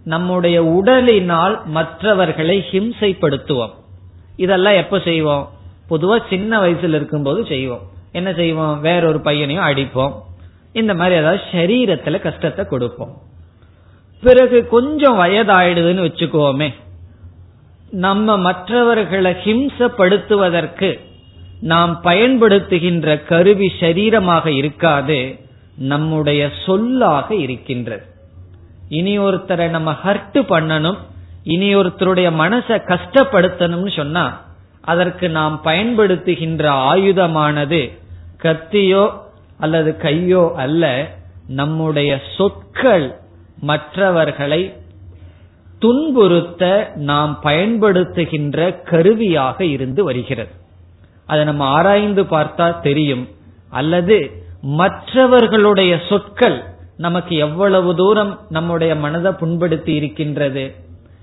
[0.05, 3.71] நம்முடைய உடலினால் மற்றவர்களை ஹிம்சைப்படுத்துவோம்.
[4.37, 5.49] இதெல்லாம் எப்ப செய்வோம்?
[5.91, 7.81] பொதுவா சின்ன வயசுல இருக்கும்போது செய்வோம்.
[8.13, 8.81] என்ன செய்வோம்?
[8.81, 10.13] வேறொரு பையனையும் அடிப்போம்.
[10.73, 13.19] இந்த மாதிரி ஏதாவது சரீரத்துல கஷ்டத்தை கொடுப்போம்.
[14.23, 16.75] பிறகு கொஞ்சம் வயதாயிடுதுன்னு வச்சுக்கோமே.
[17.91, 21.01] நம்ம மற்றவர்களை ஹிம்சப்படுத்துவதற்கு
[21.61, 25.39] நாம் பயன்படுத்துகின்ற கருவி சரீரமாக இருக்காது.
[25.77, 28.05] நம்முடைய சொல்லாக இருக்கின்றது.
[28.89, 30.97] இனி ஒருத்தரை நம்ம ஹர்ட் பண்ணணும்
[31.43, 34.41] இனி ஒருத்தருடைய மனசை கஷ்டப்படுத்தணும்னு சொன்னா
[34.81, 37.99] அதற்கு நாம் பயன்படுத்துகின்ற ஆயுதமானது
[38.43, 39.19] கத்தியோ
[39.59, 41.11] அல்லது கையோ அல்ல
[41.47, 43.15] நம்முடைய சொற்கள்
[43.59, 44.75] மற்றவர்களை
[45.79, 50.51] துன்புறுத்த நாம் பயன்படுத்துகின்ற கருவியாக இருந்து வருகிறது.
[51.27, 53.29] அதை நம்ம ஆராய்ந்து பார்த்தா தெரியும்.
[53.71, 56.63] அல்லது மற்றவர்களுடைய சொற்கள்
[56.97, 60.75] நமக்கு எவ்வளவு தூரம் நம்முடைய மனதை புண்படுத்தி இருக்கின்றது.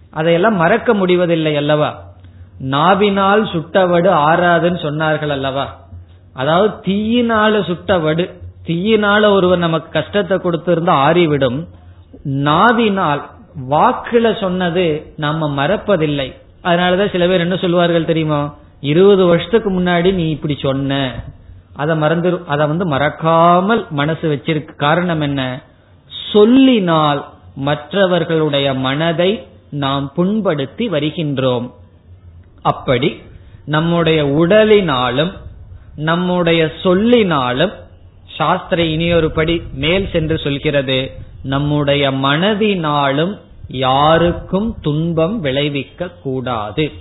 [0.10, 2.04] அதையெல்லாம் மறக்க முடிவதில்லை அல்லவா?
[2.60, 5.80] நாவினால் சுட்டவடு ஆறாதுன்னு சொன்னார்கள் அல்லவா?
[6.34, 8.34] அதாவது தீயினால சுட்டவடு
[8.68, 11.66] தீயினால ஒருவர் நமக்கு கஷ்டத்தை கொடுத்திருந்தா ஆறிவிடும்.
[12.24, 13.30] நாவினால்
[13.70, 16.34] வாக்குல சொன்னது நாம மறப்பதில்லை.
[16.64, 18.56] அதனாலதான் சில பேர் என்ன சொல்வார்கள் தெரியுமா?
[18.82, 21.24] இருபது வருஷத்துக்கு முன்னாடி நீ இப்படி சொன்ன.
[21.74, 24.76] அதை மறந்து அதை வந்து மறக்காமல் மனசு வச்சிருக்கு.
[24.76, 25.62] காரணம் என்ன?
[26.32, 31.72] சொல்லினால் மற்றவர்களுடைய மனதை நாம் புண்படுத்தி வருகின்றோம்.
[32.62, 33.22] அப்படி
[33.66, 35.32] நம்முடைய உடலினாலும்
[35.96, 37.74] நம்முடைய சொல்லினாலும்
[38.26, 41.12] சாஸ்திர இனியொருபடி மேல் சென்று சொல்கிறது
[41.44, 46.92] நம்முடைய மனதினாலும் யாருக்கும் துன்பம் விளைவிக்க கூடாது.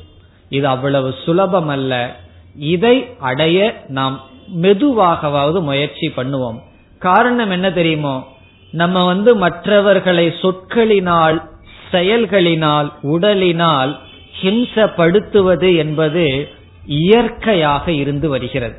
[0.48, 2.16] இது அவ்வளவு சுலபம் அல்ல
[2.56, 4.20] இதை அடைய நாம்
[4.54, 6.58] மெதுவாகவாவது முயற்சி பண்ணுவோம்.
[6.98, 8.26] காரணம் என்ன தெரியுமோ?
[8.72, 11.48] நம்ம வந்து மற்றவர்களை சொற்களினால்
[11.92, 13.96] செயல்களினால் உடலினால்
[14.42, 16.48] ஹிம்சப்படுத்துவது என்பது
[16.86, 18.74] இயற்கையாக இருந்து வருகிறது.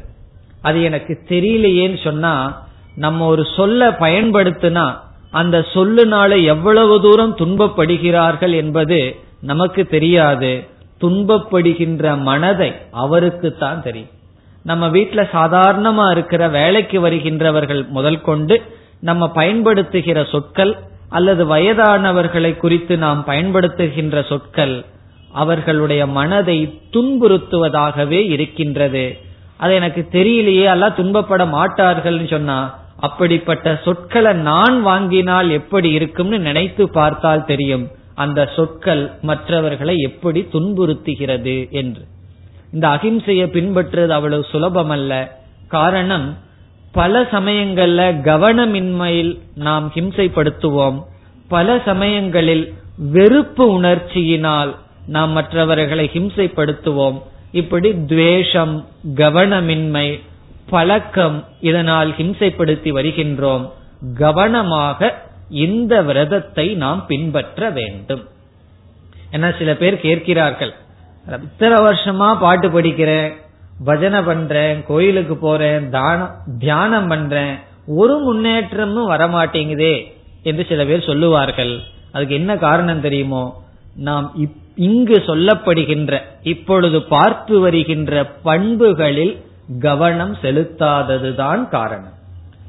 [0.62, 4.98] அது எனக்கு தெரியலையேன்னு சொன்னா நம்ம ஒரு சொல்ல பயன்படுத்தினா
[5.32, 10.68] அந்த சொல்லுனால எவ்வளவு தூரம் துன்பப்படுகிறார்கள் என்பது நமக்கு தெரியாது.
[11.02, 14.20] துன்பப்படுகின்ற மனதை அவருக்குத்தான் தெரியும்.
[14.64, 18.62] நம்ம வீட்டுல சாதாரணமா இருக்கிற வேலைக்கு வருகின்றவர்கள் முதல் கொண்டு
[19.00, 20.78] நம்ம பயன்படுத்துகிற சொற்கள்
[21.10, 24.86] அல்லது வயதானவர்களை குறித்து நாம் பயன்படுத்துகின்ற சொற்கள்
[25.34, 29.18] அவர்களுடைய மனதை துன்புறுத்துவதாகவே இருக்கின்றது.
[29.58, 37.46] அது எனக்கு தெரியலையே எல்லாம் துன்பப்பட மாட்டார்கள்னு சொன்னா அப்படிப்பட்ட சொற்களை நான் வாங்கினால் எப்படி இருக்கும்னு நினைத்து பார்த்தால்
[37.46, 37.88] தெரியும்.
[38.16, 42.02] அந்த சொற்கள் மற்றவர்களை எப்படி துன்புறுத்துகிறது என்று.
[42.74, 46.38] இந்த அகிம்சையை பின்பற்றுவது அவ்வளவு சுலபம் அல்ல காரணம்
[46.92, 51.04] பல சமயங்கள்ல கவனமின்மையில் நாம் ஹிம்சைப்படுத்துவோம்.
[51.48, 57.22] பல சமயங்களில் வெறுப்பு உணர்ச்சியினால் நாம் மற்றவர்களை ஹிம்சைப்படுத்துவோம்.
[57.52, 60.22] இப்படி துவேஷம் கவனமின்மை
[60.70, 63.72] பழக்கம் இதனால் ஹிம்சைப்படுத்தி வருகின்றோம்.
[64.16, 68.24] கவனமாக இந்த விரதத்தை நாம் பின்பற்ற வேண்டும்.
[69.32, 70.74] என சில பேர் கேட்கிறார்கள்.
[71.28, 73.30] இத்தனை வருஷமா பாட்டு படிக்கிறேன்
[73.86, 77.54] பஜனை பண்றேன் கோயிலுக்கு போறேன் தானம் தியானம் பண்றேன்
[77.96, 79.96] ஒரு முன்னேற்றமும் வரமாட்டேங்குதே
[80.44, 81.74] என்று சில பேர் சொல்லுவார்கள்.
[82.12, 83.44] அதுக்கு என்ன காரணம் தெரியுமோ
[84.08, 84.28] நாம்
[84.88, 89.34] இங்கு சொல்லப்படுகின்ற இப்பொழுது பார்த்து வருகின்ற பண்புகளில்
[89.80, 92.16] கவனம் செலுத்தாததுதான் காரணம்.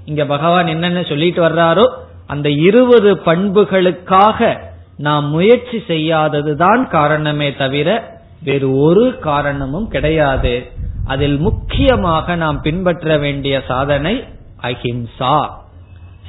[0.05, 1.87] இங்க பகவான் என்னென்ன சொல்லிட்டு வர்றாரோ
[2.27, 4.59] அந்த இருபது பண்புகளுக்காக
[4.97, 7.89] நாம் முயற்சி செய்யாததுதான் காரணமே தவிர
[8.45, 10.55] வேறு ஒரு காரணமும் கிடையாது.
[11.07, 14.25] அதில் முக்கியமாக நாம் பின்பற்ற வேண்டிய சாதனை
[14.63, 15.37] அஹிம்சா.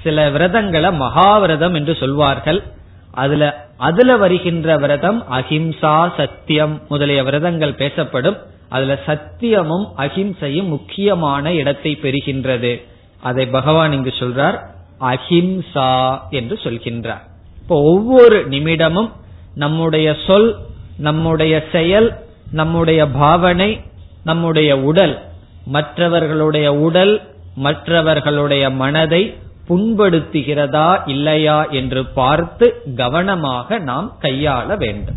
[0.03, 2.63] சில விரதங்களை மகாவிரதம் என்று சொல்வார்கள்.
[3.11, 3.43] அதுல
[3.77, 8.37] அதுல வருகின்ற விரதம் அஹிம்சா சத்தியம் முதலிய விரதங்கள் பேசப்படும்.
[8.69, 12.73] அதுல சத்தியமும் அஹிம்சையும் முக்கியமான இடத்தை பெறுகின்றது.
[13.21, 14.57] அதை பகவான் இங்கு சொல்றார்
[14.99, 17.23] அஹிம்சா என்று சொல்கின்றார்.
[17.61, 19.09] இப்போ ஒவ்வொரு நிமிடமும்
[19.55, 20.49] நம்முடைய சொல்
[20.97, 22.13] நம்முடைய செயல்
[22.51, 23.81] நம்முடைய பாவனை
[24.23, 25.21] நம்முடைய உடல்.
[25.65, 27.21] மற்றவர்களுடைய உடல்
[27.55, 29.37] மற்றவர்களுடைய மனதை
[29.69, 35.15] புண்படுத்துகிறதா இல்லையா என்று பார்த்து கவனமாக நாம் கையாள வேண்டும்.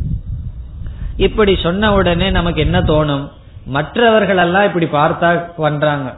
[1.17, 3.29] இப்படி சொன்ன உடனே நமக்கு என்ன தோணும்?
[3.67, 6.15] மற்றவர்கள் எல்லாம் இப்படி பார்த்தா பண்றாங்க.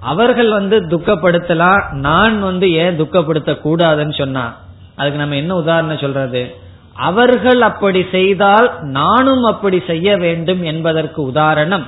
[0.00, 4.56] அவர்கள் வந்து துக்கப்படுத்தலாம் நான் வந்து ஏன் துக்கப்படுத்த கூடாதுன்னு சொன்னா
[4.96, 6.56] அதுக்கு நம்ம என்ன உதாரணம் சொல்றது?
[6.98, 11.86] அவர்கள் அப்படி செய்தால் நானும் அப்படி செய்ய வேண்டும் என்பதற்கு உதாரணம்.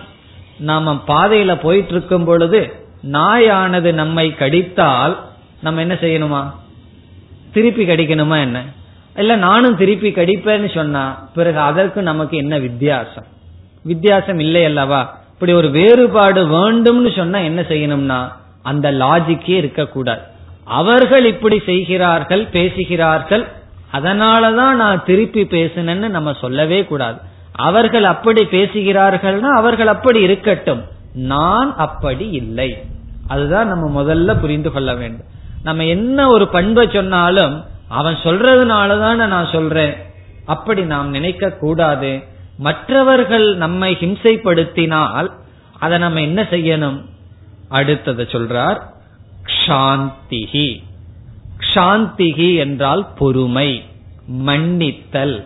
[0.59, 2.73] நாம பாதையில போயிட்டு இருக்கும் பொழுது
[3.13, 5.17] நாயானது நம்மை கடித்தால்
[5.63, 6.43] நம்ம என்ன செய்யணுமா?
[7.53, 8.65] திருப்பி கடிக்கணுமா என்ன?
[9.17, 13.25] இல்ல நானும் திருப்பி கடிப்பேன்னு சொன்னா பிறகு அதற்கு நமக்கு என்ன வித்தியாசம்?
[13.83, 15.19] வித்தியாசம் இல்லை அல்லவா?
[15.33, 20.21] இப்படி ஒரு வேறுபாடு வேண்டும்னு சொன்னா என்ன செய்யணும்னா அந்த லாஜிக்கே இருக்கக்கூடாது.
[20.65, 23.49] அவர்கள் இப்படி செய்கிறார்கள் பேசுகிறார்கள்
[23.93, 27.19] அதனாலதான் நான் திருப்பி பேசினேன்னு நம்ம சொல்லவே கூடாது.
[27.53, 30.85] அவர்கள் அப்படி பேசுகிறார்கள்னா அவர்கள் அப்படி இருக்கட்டும்.
[31.15, 32.83] நான் அப்படி இல்லை.
[33.29, 35.27] அதுதான் நம்ம முதல்ல புரிந்து கொள்ள வேண்டும்.
[35.63, 39.95] நம்ம என்ன ஒரு பண்பை சொன்னாலும் அவன் சொல்றதுனாலதான் நான் சொல்றேன்.
[40.47, 42.23] அப்படி நாம் நினைக்க கூடாது.
[42.59, 45.31] மற்றவர்கள் நம்மை ஹிம்சைப்படுத்தினால்
[45.79, 47.05] அதை நம்ம என்ன செய்யணும்?
[47.71, 48.81] அடுத்ததை சொல்றார்
[49.47, 50.83] க்ஷாந்திகி
[51.75, 53.71] சாந்திகி என்றால் பொறுமை
[54.47, 55.37] மன்னித்தல்.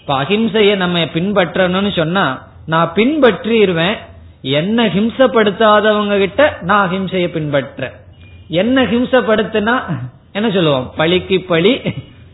[0.00, 2.24] இப்ப நம்ம பின்பற்றணும்னு சொன்னா
[2.66, 3.96] நான் பின்பற்றிடுவேன்
[4.42, 7.92] என்ன ஹிம்சப்படுத்தாதவங்க கிட்ட நான் அஹிம்சையை பின்பற்ற
[8.48, 9.74] என்ன ஹிம்சப்படுத்தினா
[10.32, 10.90] என்ன சொல்லுவோம்?
[10.96, 11.80] பழிக்கு பழி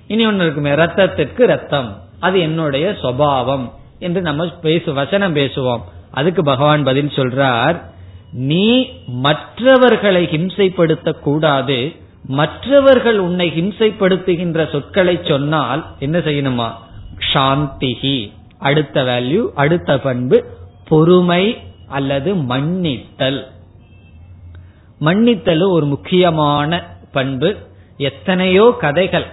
[0.06, 3.66] இனி ஒன்னு இருக்குமே ரத்தத்திற்கு ரத்தம் அது என்னுடைய சுவாவம்
[3.98, 5.82] என்று நம்ம பேசு வசனம் பேசுவோம்.
[6.10, 7.76] அதுக்கு பகவான் பதில் சொல்றார்
[8.32, 11.78] நீ மற்றவர்களை ஹிம்சைப்படுத்த கூடாது
[12.24, 16.72] மற்றவர்கள் உன்னை ஹிம்சைப்படுத்துகின்ற சொற்களை சொன்னால் என்ன செய்யணுமா?
[17.34, 20.44] சாந்திகி அடுத்த வேல்யூ அடுத்த பண்பு
[20.88, 21.56] பொறுமை
[21.88, 23.46] அல்லது மன்னித்தல்.
[24.98, 27.56] மன்னித்தல் ஒரு முக்கியமான பண்பு.
[27.96, 29.26] எத்தனையோ கதைகள்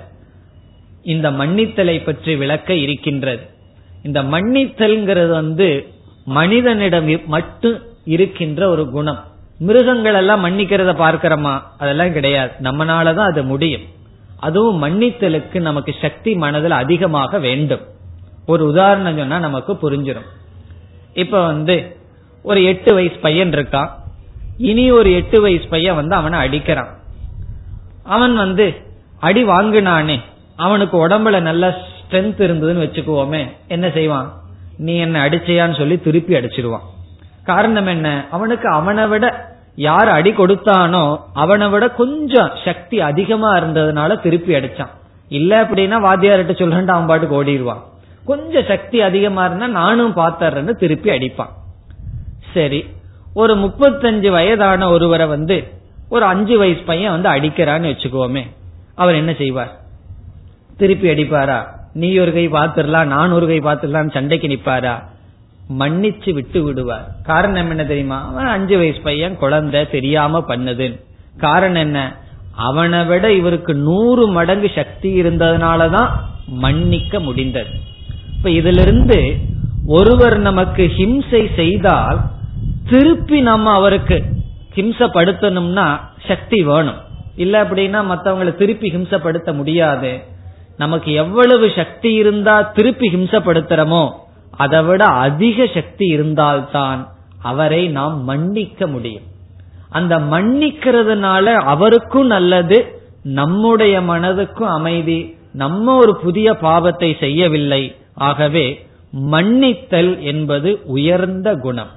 [1.03, 3.49] இந்த மன்னித்தலை பற்றி விளக்க இருக்கின்றது.
[4.03, 5.87] இந்த மன்னித்தல்ங்கிறது வந்து
[6.25, 9.23] மனிதனிடம் மட்டும் இருக்கின்ற ஒரு குணம்.
[9.57, 11.61] மிருகங்கள் எல்லாம் மன்னிக்கிறத பார்க்கிறோமா?
[11.77, 12.51] அதெல்லாம் கிடையாது.
[12.59, 13.81] நம்மனாலதான் அது முடியும்.
[14.37, 17.81] அதுவும் மன்னித்தலுக்கு நமக்கு சக்தி மனதில் அதிகமாக வேண்டும்.
[18.45, 20.25] ஒரு உதாரணம் சொன்னா நமக்கு புரிஞ்சிடும்
[21.13, 21.97] இப்ப வந்து
[22.43, 23.89] ஒரு எட்டு வயசு பையன் இருக்கான்.
[24.57, 26.89] இனி ஒரு எட்டு வயசு பையன் வந்து அவனை அடிக்கிறான்.
[28.03, 28.73] அவன் வந்து
[29.19, 30.19] அடி வாங்கினானே
[30.55, 34.33] அவனுக்கு உடம்புல நல்ல ஸ்ட்ரென்த் இருந்ததுன்னு வச்சுக்குவோமே என்ன செய்வான்?
[34.77, 36.95] நீ என்ன அடிச்சியான்னு சொல்லி திருப்பி அடிச்சிருவான்.
[37.51, 38.07] காரணம் என்ன?
[38.35, 39.25] அவனுக்கு அவனை விட
[39.87, 44.93] யார் அடி கொடுத்தானோ அவனை விட கொஞ்சம் சக்தி அதிகமா இருந்ததுனால திருப்பி அடிச்சான்.
[45.39, 47.83] இல்ல அப்படின்னா வாத்தியார்கிட்ட சொல்றேன் அவன் பாட்டுக்கு ஓடிடுவான்.
[48.25, 51.53] கொஞ்சம் சக்தி அதிகமா இருந்தா நானும் பார்த்தர்றேன்னு திருப்பி அடிப்பான்.
[52.53, 52.79] சரி
[53.33, 55.57] ஒரு முப்பத்தஞ்சு வயதான ஒருவரை வந்து
[56.09, 58.43] ஒரு அஞ்சு வயசு பையன் வந்து அடிக்கிறான்னு வச்சுக்கோமே
[58.95, 59.73] அவர் என்ன செய்வார்?
[60.77, 61.59] திருப்பி அடிப்பாரா?
[61.93, 64.95] நீ ஒரு கை பாத்துடலாம் நான் ஒரு கை பாத்துடலாம் சண்டைக்கு நிப்பாரா?
[65.79, 67.07] மன்னிச்சு விட்டு விடுவார்.
[67.23, 68.27] காரணம் என்ன தெரியுமா?
[68.27, 71.01] அவன் அஞ்சு வயசு பையன் குழந்தை தெரியாம பண்ணுது.
[71.37, 72.15] காரணம் என்ன?
[72.55, 76.09] அவனை விட இவருக்கு நூறு மடங்கு சக்தி இருந்ததுனாலதான்
[76.47, 77.69] மன்னிக்க முடிந்தது.
[78.37, 79.37] இப்ப இதிலிருந்து
[79.87, 82.19] ஒருவர் நமக்கு ஹிம்சை செய்தால்
[82.89, 84.23] திருப்பி நம்ம அவருக்கு
[84.75, 86.97] ஹிம்சப்படுத்தணும்னா சக்தி வேணும்.
[87.35, 90.21] இல்ல அப்படின்னா மத்தவங்களை திருப்பி ஹிம்சப்படுத்த முடியாது.
[90.77, 94.11] நமக்கு எவ்வளவு சக்தி இருந்தா திருப்பி ஹிம்சப்படுத்துறோமோ
[94.57, 97.07] அதை விட அதிக சக்தி இருந்தால்தான்
[97.41, 99.23] அவரை நாம் மன்னிக்க முடியும்.
[99.89, 107.95] அந்த மன்னிக்கிறதுனால அவருக்கும் நல்லது நம்முடைய மனதுக்கும் அமைதி நம்ம ஒரு புதிய பாவத்தை செய்யவில்லை.
[108.13, 111.91] ஆகவே மன்னித்தல் என்பது உயர்ந்த குணம்.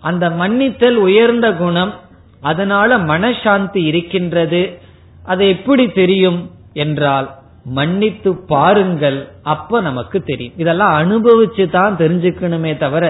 [0.00, 1.94] அந்த மன்னித்தல் உயர்ந்த குணம்
[2.40, 4.78] அதனால மனசாந்தி இருக்கின்றது.
[5.24, 7.37] அது எப்படி தெரியும் என்றால்
[7.76, 10.54] மன்னித்து பாருங்கள் அப்ப நமக்கு தெரியும்.
[10.56, 13.04] இதெல்லாம் அனுபவிச்சு தான் தெரிஞ்சுக்கணுமே தவிர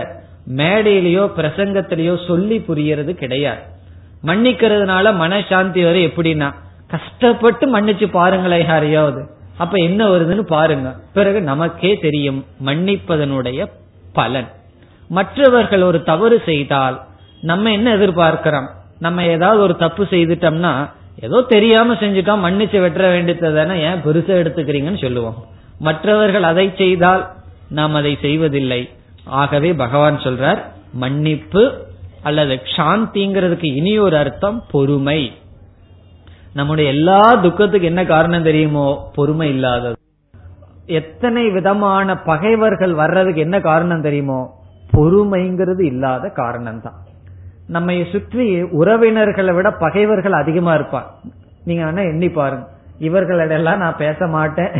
[0.56, 3.60] மேடையிலேயோ பிரசங்கத்திலேயோ சொல்லி புரியறது கிடையாது.
[4.26, 6.52] மன்னிக்கிறதுனால மனசாந்தி வரை எப்படின்னா
[6.86, 9.22] கஷ்டப்பட்டு மன்னிச்சு பாருங்களேன் யாரையாவது.
[9.56, 10.96] அப்ப என்ன வருதுன்னு பாருங்க.
[11.12, 13.66] பிறகு நமக்கே தெரியும் மன்னிப்பதனுடைய
[14.12, 14.48] பலன்.
[15.08, 16.96] மற்றவர்கள் ஒரு தவறு செய்தால்
[17.40, 18.68] நம்ம என்ன எதிர்பார்க்கிறோம்?
[18.98, 20.72] நம்ம ஏதாவது ஒரு தப்பு செய்துட்டோம்னா
[21.26, 25.38] ஏதோ தெரியாம செஞ்சுட்டோம் மன்னிச்சு வெட்ட வேண்டியதானே ஏன் பெருசா எடுத்துக்கிறீங்கன்னு சொல்லுவோம்.
[25.86, 27.22] மற்றவர்கள் அதை செய்தால்
[27.78, 28.80] நாம் அதை செய்வதில்லை.
[29.40, 30.60] ஆகவே பகவான் சொல்றார்
[30.92, 31.62] மன்னிப்பு
[32.22, 35.20] அல்லது சாந்திங்கிறதுக்கு இனி ஒரு அர்த்தம் பொறுமை.
[36.54, 39.96] நம்முடைய எல்லா துக்கத்துக்கு என்ன காரணம் தெரியுமோ பொறுமை இல்லாதது.
[41.00, 44.40] எத்தனை விதமான பகைவர்கள் வர்றதுக்கு என்ன காரணம் தெரியுமோ
[44.92, 46.98] பொறுமைங்கிறது இல்லாத காரணம் தான்
[47.68, 51.08] நம்ம சுற்றி உறவினர்களை விட பகைவர்கள் அதிகமா இருப்பார்
[51.64, 52.66] நீங்க வேணா எண்ணி பாருங்க.
[53.00, 54.70] இவர்களிடெல்லாம் நான் பேச மாட்டேன்.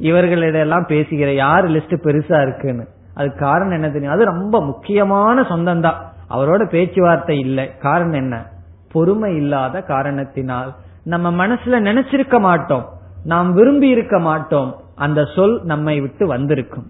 [0.00, 2.86] இவர்களிடெல்லாம் பேசுகிறேன் யார் லிஸ்ட் பெருசா இருக்குன்னு.
[3.14, 4.14] அது காரணம் என்ன தெரியும்?
[4.14, 5.98] அது ரொம்ப முக்கியமான சொந்தம் தான்
[6.30, 7.78] அவரோட பேச்சுவார்த்தை இல்லை.
[7.78, 8.46] காரணம் என்ன?
[8.92, 10.74] பொறுமை இல்லாத காரணத்தினால்
[11.04, 12.86] நம்ம மனசுல நினைச்சிருக்க மாட்டோம்.
[13.24, 14.76] நாம் விரும்பி இருக்க மாட்டோம்.
[14.94, 16.86] அந்த சொல் நம்மை விட்டு வந்திருக்கும்.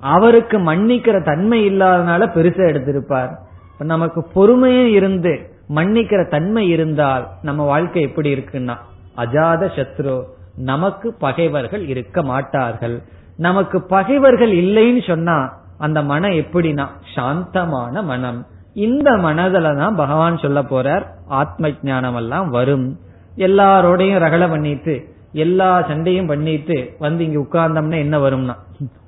[0.00, 3.32] அவருக்கு மன்னிக்கிற தன்மை இல்லாதனால பெருசா எடுத்திருப்பார்.
[3.78, 8.76] நமக்கு பொறுமையும் இருந்து மன்னிக்கிற தன்மை இருந்தால் நம்ம வாழ்க்கை எப்படி இருக்குன்னா
[9.16, 10.22] அஜாத சத்ரு
[10.56, 13.02] நமக்கு பகைவர்கள் இருக்க மாட்டார்கள்.
[13.36, 15.36] நமக்கு பகைவர்கள் இல்லைன்னு சொன்னா
[15.78, 18.46] அந்த மனம் எப்படின்னா சாந்தமான மனம்.
[18.74, 22.98] இந்த மனதில தான் பகவான் சொல்ல போறார் ஆத்ம ஜானம் எல்லாம் வரும்.
[23.36, 28.54] எல்லாரோடையும் ரகலை பண்ணிட்டு எல்லா சண்டையும் பண்ணிட்டு வந்து இங்க உட்கார்ந்தோம்னா என்ன வரும்னா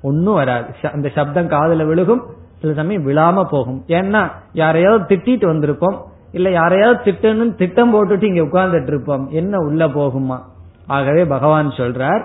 [0.01, 0.67] ஒன்னும் வராது.
[0.93, 2.23] அந்த சப்தம் காதல விழுகும்
[2.61, 3.83] சில சமயம் விழாம போகும்.
[3.87, 5.97] ஏன்னா யாரையாவது திட்டிட்டு வந்திருப்போம்.
[6.31, 10.41] இல்ல யாரையாவது திட்டணும் திட்டம் போட்டுட்டு இங்க உட்கார்ந்துட்டு இருப்போம் என்ன உள்ள போகுமா?
[10.87, 12.23] ஆகவே பகவான் சொல்றார்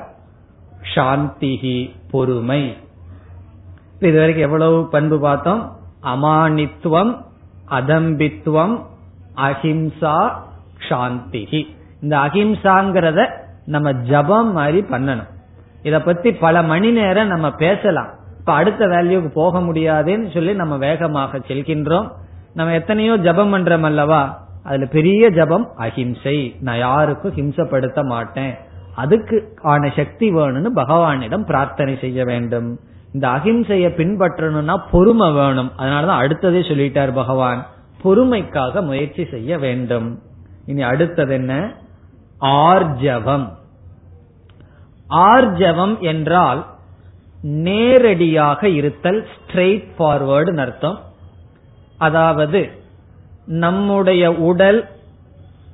[0.94, 2.76] சாந்திஹி பொறுமை.
[4.00, 5.76] இதுவரைக்கும் எவ்வளவு பண்பு பார்த்தோம்?
[6.02, 7.24] அமானித்துவம்
[7.70, 8.82] அதம்பித்துவம்
[9.36, 10.32] அஹிம்சா
[10.88, 11.66] சாந்திஹி
[12.02, 13.28] இந்த அஹிம்சாங்கிறத
[13.64, 15.28] நம்ம ஜபம் மாதிரி பண்ணணும்.
[15.82, 18.10] இத பத்தி பல மணி நேரம் நம்ம பேசலாம்.
[18.42, 22.10] இப்ப அடுத்த வேல்யூக்கு போக முடியாதுன்னு சொல்லி நம்ம வேகமாக செல்கின்றோம்.
[22.54, 24.44] நம்ம எத்தனையோ ஜபம் பண்றோம் அல்லவா?
[24.62, 26.56] அதுல பெரிய ஜபம் அஹிம்சை.
[26.60, 28.54] நான் யாருக்கும் ஹிம்சப்படுத்த மாட்டேன்.
[28.94, 32.78] அதுக்கு ஆன சக்தி வேணும்னு பகவானிடம் பிரார்த்தனை செய்ய வேண்டும்.
[33.12, 35.72] இந்த அஹிம்சைய பின்பற்றணும்னா பொறுமை வேணும்.
[35.78, 37.66] அதனாலதான் அடுத்ததே சொல்லிட்டார் பகவான்.
[38.04, 40.22] பொறுமைக்காக முயற்சி செய்ய வேண்டும்.
[40.66, 41.74] இனி அடுத்தது என்ன?
[42.40, 43.48] ஆர்ஜவம்
[45.10, 46.71] ஆர்ஜவம் என்றால்
[47.42, 51.00] நேரடியாக இருத்தல் ஸ்ட்ரெயிட் ஃபார்வர்டு அர்த்தம்.
[51.98, 52.70] அதாவது
[53.46, 54.88] நம்முடைய உடல்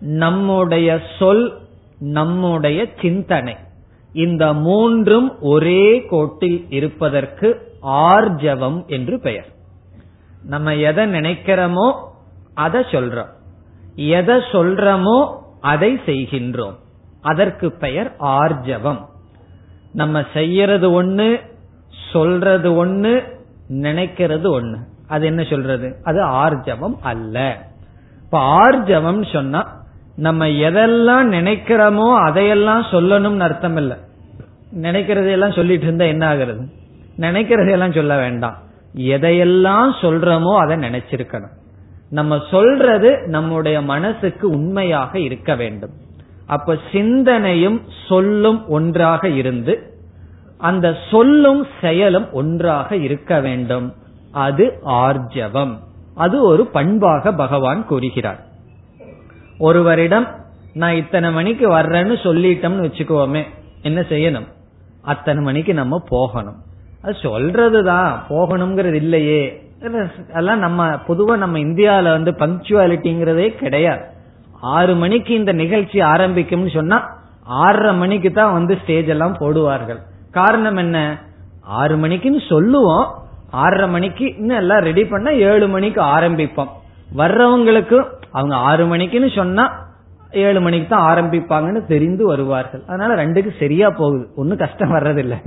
[0.00, 1.58] நம்முடைய சொல்
[1.98, 3.56] நம்முடைய சிந்தனை.
[4.12, 9.46] இந்த மூன்றும் ஒரே கோட்டில் இருப்பதற்கு ஆர்ஜவம் என்று பெயர்.
[10.42, 11.94] நம்ம எதை நினைக்கிறோமோ
[12.54, 13.28] அதை சொல்றோம்.
[13.94, 16.74] எதை சொல்றோமோ அதை செய்கின்றோம்.
[17.20, 19.06] அதற்கு பெயர் ஆர்ஜவம்.
[19.92, 21.56] நம்ம செய்யறது ஒண்ணு
[22.12, 23.22] சொல்றது ஒண்ணு
[23.72, 24.76] நினைக்கிறது ஒண்ணு.
[25.08, 25.96] அது என்ன சொல்றது?
[26.04, 27.66] அது ஆர்ஜவம் அல்ல.
[28.24, 29.76] இப்ப ஆர்ஜவம் சொன்னா
[30.16, 33.98] நம்ம எதெல்லாம் நினைக்கிறோமோ அதையெல்லாம் சொல்லணும்னு அர்த்தம் இல்ல.
[34.80, 36.66] நினைக்கிறதையெல்லாம் சொல்லிட்டு இருந்தா என்ன ஆகுறது?
[37.18, 38.56] நினைக்கிறதையெல்லாம் சொல்ல வேண்டாம்.
[38.96, 41.56] எதையெல்லாம் சொல்றோமோ அதை நினைச்சிருக்கணும்.
[42.10, 45.90] நம்ம சொல்றது நம்முடைய மனசுக்கு உண்மையாக இருக்க வேண்டும்.
[46.46, 49.97] அப்ப சிந்தனையும் சொல்லும் ஒன்றாக இருந்து
[50.58, 53.94] அந்த சொல்லும் செயலும் ஒன்றாக இருக்க வேண்டும்.
[54.32, 55.76] அது ஆர்ஜவம்.
[56.14, 58.44] அது ஒரு பண்பாக பகவான் கூறுகிறார்.
[59.58, 60.28] ஒருவரிடம்
[60.74, 63.42] நான் இத்தனை மணிக்கு வர்றேன்னு சொல்லிட்டோம்னு வச்சுக்கோமே
[63.82, 64.46] என்ன செய்யணும்?
[65.02, 66.56] அத்தனை மணிக்கு நம்ம போகணும்.
[67.02, 68.12] அது சொல்றதுதான்.
[68.28, 69.66] போகணுங்கிறது இல்லையே.
[70.30, 74.04] அதெல்லாம் நம்ம பொதுவா நம்ம இந்தியாவில வந்து பங்க்சுவாலிட்டிங்கிறதே கிடையாது.
[74.60, 79.98] ஆறு மணிக்கு இந்த நிகழ்ச்சி ஆரம்பிக்கும்னு சொன்னா ஆறரை மணிக்கு தான் வந்து ஸ்டேஜ் எல்லாம் போடுவார்கள்.
[80.38, 80.98] காரணம் என்ன?
[81.62, 83.06] ஆறு மணிக்குன்னு சொல்லுவோம்.
[83.50, 86.72] ஆறரை மணிக்குன்னு எல்லாம் ரெடி பண்ண ஏழு மணிக்கு ஆரம்பிப்போம்.
[87.16, 87.98] வர்றவங்களுக்கு
[88.30, 89.64] அவங்க ஆறு மணிக்குன்னு சொன்னா
[90.30, 92.82] ஏழு மணிக்கு தான் ஆரம்பிப்பாங்கன்னு தெரிந்து வருவார்கள்.
[92.88, 94.26] அதனால ரெண்டுக்கு சரியா போகுது.
[94.36, 95.38] ஒன்னும் கஷ்டம் வர்றதில்லை.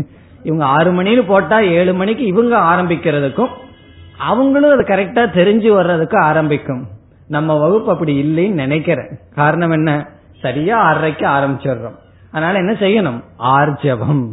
[0.44, 3.52] இவங்க ஆறு மணின்னு போட்டா ஏழு மணிக்கு இவங்க ஆரம்பிக்கிறதுக்கும்
[4.18, 6.84] அவங்களும் அது கரெக்டா தெரிஞ்சு வர்றதுக்கும் ஆரம்பிக்கும்.
[7.28, 9.12] நம்ம வகுப்பு அப்படி இல்லைன்னு நினைக்கிறேன்.
[9.36, 9.92] காரணம் என்ன?
[10.42, 11.98] சரியா ஆறரைக்கு ஆரம்பிச்சிடுறோம்.
[12.32, 13.20] அதனால என்ன செய்யணும்?
[13.40, 14.26] ஆர்ஜவம்.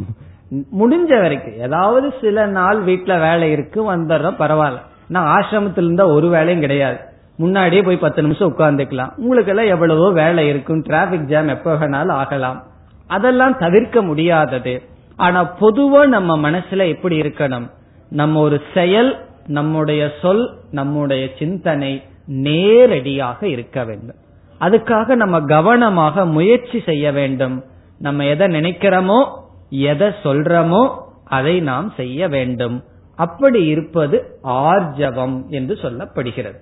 [0.52, 4.80] முடிஞ்ச வரைக்கும் ஏதாவது சில நாள் வீட்டுல வேலை இருக்கு வந்துடுறோம் பரவாயில்ல.
[5.08, 6.98] நான் ஆசிரமத்தில் இருந்தா ஒரு வேலையும் கிடையாது.
[7.36, 9.14] முன்னாடியே போய் பத்து நிமிஷம் உட்கார்ந்துக்கலாம்.
[9.16, 12.62] உங்களுக்கு எல்லாம் எவ்வளவோ வேலை இருக்கும் டிராபிக் ஜாம் எப்ப வேணாலும் ஆகலாம்.
[13.06, 14.82] அதெல்லாம் தவிர்க்க முடியாதது.
[15.16, 17.70] ஆனா பொதுவா நம்ம மனசுல எப்படி இருக்கணும்?
[18.10, 24.16] நம்ம ஒரு செயல் நம்முடைய சொல் நம்முடைய சிந்தனை நேரடியாக இருக்க வேண்டும்.
[24.60, 27.64] அதுக்காக நம்ம கவனமாக முயற்சி செய்ய வேண்டும்.
[27.98, 29.26] நம்ம எதை நினைக்கிறோமோ
[29.70, 30.94] எதை சொல்றமோ
[31.24, 32.84] அதை நாம் செய்ய வேண்டும்.
[33.14, 36.58] அப்படி இருப்பது ஆர்ஜவம் என்று சொல்லப்படுகிறது.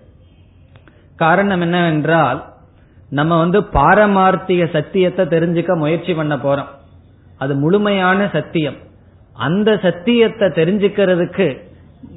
[1.16, 2.44] காரணம் என்னவென்றால்
[3.10, 6.70] நம்ம வந்து பாரமார்த்திக சத்தியத்தை தெரிஞ்சுக்க முயற்சி பண்ண போறோம்.
[7.38, 8.76] அது முழுமையான சத்தியம்.
[9.36, 11.58] அந்த சத்தியத்தை தெரிஞ்சுக்கிறதுக்கு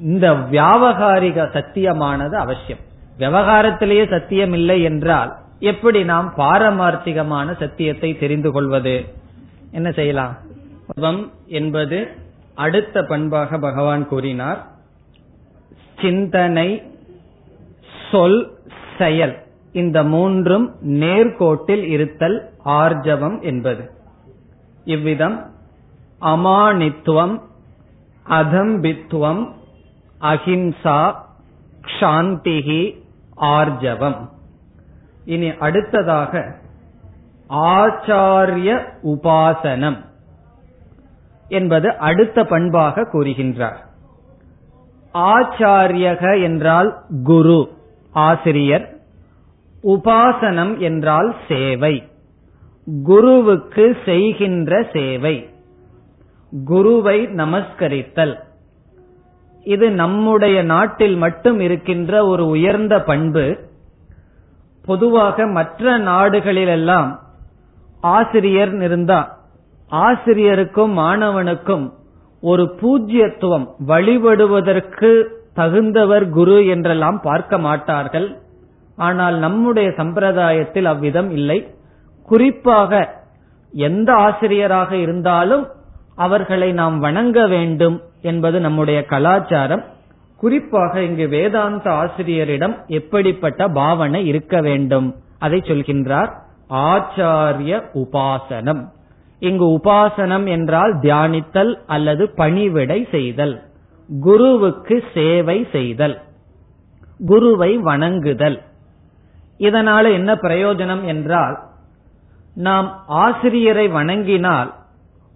[0.01, 2.79] இந்த வியாபகாரிக சத்தியமானது அவசியம்.
[3.17, 9.05] விவகாரத்திலேயே சத்தியம் இல்லை என்றால் எப்படி நாம் பாரமார்த்திகமான சத்தியத்தை தெரிந்து கொள்வது?
[9.71, 10.37] என்ன செய்யலாம்?
[11.45, 12.07] என்பது
[12.55, 14.67] அடுத்த பண்பாக பகவான் கூறினார்.
[16.01, 16.83] சிந்தனை
[18.11, 18.57] சொல்
[18.97, 19.43] செயல்.
[19.71, 23.91] இந்த மூன்றும் நேர்கோட்டில் இருத்தல் ஆர்ஜவம் என்பது.
[24.83, 25.51] இவ்விதம்
[26.21, 27.41] அமானித்துவம்
[28.29, 29.51] அதம்பித்துவம்
[30.21, 31.15] அஹிம்சா
[31.99, 33.03] சாந்திகி
[33.41, 34.29] ஆர்ஜவம்.
[35.25, 36.55] இனி அடுத்ததாக
[37.49, 40.07] ஆச்சாரிய உபாசனம்.
[41.49, 43.75] என்பது அடுத்த பண்பாக கூறுகின்றார்.
[45.13, 47.69] ஆச்சாரியக என்றால் குரு
[48.11, 48.97] ஆசிரியர்.
[49.83, 52.07] உபாசனம் என்றால் சேவை.
[53.03, 55.49] குருவுக்கு செய்கின்ற சேவை.
[56.65, 58.39] குருவை நமஸ்கரித்தல்.
[59.63, 63.57] இது நம்முடைய நாட்டில் மட்டும் இருக்கின்ற ஒரு உயர்ந்த பண்பு.
[64.85, 67.19] பொதுவாக மற்ற நாடுகளிலெல்லாம்
[68.01, 69.38] ஆசிரியர் இருந்தா
[69.91, 71.91] ஆசிரியருக்கும் மாணவனுக்கும்
[72.41, 75.23] ஒரு பூஜ்யத்துவம் வழிபடுவதற்கு
[75.55, 78.37] தகுந்தவர் குரு என்றெல்லாம் பார்க்க மாட்டார்கள்.
[78.97, 81.73] ஆனால் நம்முடைய சம்பிரதாயத்தில் அவ்விதம் இல்லை.
[82.23, 83.17] குறிப்பாக
[83.73, 85.67] எந்த ஆசிரியராக இருந்தாலும்
[86.15, 89.83] அவர்களை நாம் வணங்க வேண்டும் என்பது நம்முடைய கலாச்சாரம்.
[90.35, 95.15] குறிப்பாக இங்கு வேதாந்த ஆசிரியரிடம் எப்படிப்பட்ட பாவனை இருக்க வேண்டும்?
[95.39, 96.31] அதை சொல்கின்றார்
[96.69, 98.81] ஆச்சாரிய உபாசனம்.
[99.39, 103.61] இங்கு உபாசனம் என்றால் தியானித்தல் அல்லது பணிவிடை செய்தல்.
[104.21, 106.21] குருவுக்கு சேவை செய்தல்.
[107.25, 108.61] குருவை வணங்குதல்.
[109.59, 111.57] இதனால என்ன பிரயோஜனம் என்றால்
[112.55, 114.73] நாம் ஆசிரியரை வணங்கினால்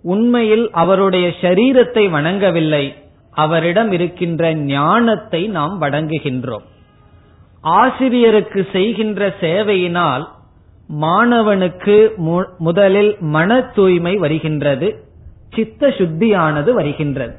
[0.03, 2.93] உண்மையில் அவருடைய சரீரத்தை வணங்கவில்லை
[3.31, 6.65] அவரிடம் இருக்கின்ற ஞானத்தை நாம் வணங்குகின்றோம்.
[7.61, 10.29] ஆசிரியருக்கு செய்கின்ற சேவையினால்
[10.89, 11.95] மாணவனுக்கு
[12.57, 14.87] முதலில் மன தூய்மை வருகின்றது
[15.55, 17.35] சித்த சுத்தியானது வருகின்றது.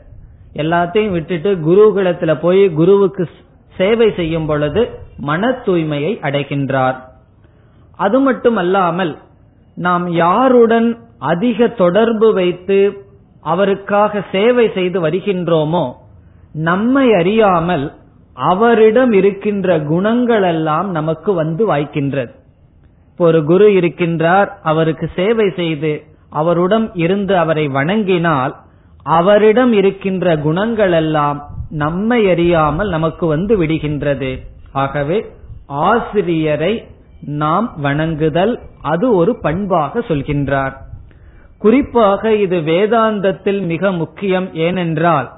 [0.63, 3.25] எல்லாத்தையும் விட்டுட்டு குருகுலத்துல போய் குருவுக்கு
[3.77, 4.83] சேவை செய்யும் பொழுது
[5.31, 6.99] மன தூய்மையை அடைகின்றார்.
[7.99, 9.13] அது மட்டுமல்லாமல்
[9.77, 10.89] நாம் யாருடன்
[11.33, 12.79] அதிக தொடர்பு வைத்து
[13.53, 15.85] அவருக்காக சேவை செய்து வருகின்றோமோ
[16.69, 17.85] நம்மை அறியாமல்
[18.37, 22.33] அவரிடம் இருக்கின்ற குணங்கள் எல்லாம் நமக்கு வந்து வாய்க்கின்றது.
[23.17, 28.55] ஒரு குரு இருக்கின்றார் அவருக்கு சேவை செய்து அவருடன் இருந்து அவரை வணங்கினால்
[29.03, 34.41] அவரிடம் இருக்கின்ற குணங்கள் எல்லாம் நம்மை அறியாமல் நமக்கு வந்து விடுகின்றது.
[34.73, 35.27] ஆகவே
[35.67, 36.87] ஆசிரியரை
[37.21, 40.73] நாம் வணங்குதல் அது ஒரு பண்பாக சொல்கின்றார்.
[41.59, 45.33] குறிப்பாக இது வேதாந்தத்தில் மிக முக்கியம் ஏனென்றால்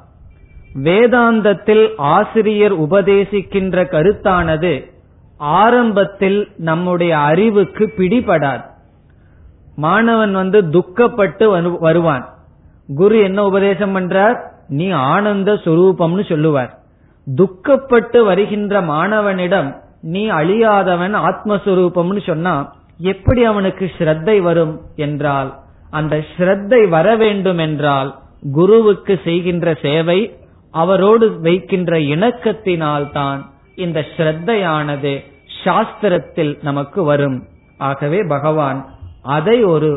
[0.82, 4.94] வேதாந்தத்தில் ஆசிரியர் உபதேசிக்கின்ற கருத்தானது
[5.40, 8.64] ஆரம்பத்தில் நம்முடைய அறிவுக்கு பிடிபடாது.
[9.76, 11.44] மாணவன் வந்து துக்கப்பட்டு
[11.78, 12.24] வருவான்.
[12.88, 14.36] குரு என்ன உபதேசம் பண்றார்?
[14.68, 16.72] நீ ஆனந்த சுரூபம்னு சொல்லுவார்.
[17.26, 19.68] துக்கப்பட்டு வருகின்ற மாணவனிடம்
[20.02, 22.54] நீ அழியாதவன் ஆத்மஸ்வரூபம்னு சொன்னா
[23.00, 25.50] எப்படி அவனுக்கு ஸ்ரத்தை வரும் என்றால்
[25.90, 28.10] அந்த ஸ்ரத்தை வர வேண்டும் என்றால்
[28.52, 30.18] குருவுக்கு செய்கின்ற சேவை
[30.74, 33.40] அவரோடு வைக்கின்ற இணக்கத்தினால் தான்
[33.84, 35.12] இந்த ஸ்ரத்தையானது
[35.62, 37.38] சாஸ்திரத்தில் நமக்கு வரும்.
[37.78, 38.80] ஆகவே பகவான்
[39.36, 39.90] அதை ஒரு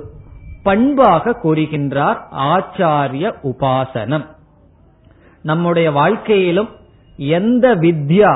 [0.64, 2.20] பண்பாக கூறுகின்றார்
[2.54, 4.26] ஆச்சாரிய உபாசனம்.
[5.42, 6.70] நம்முடைய வாழ்க்கையிலும்
[7.18, 8.34] எந்த வித்யா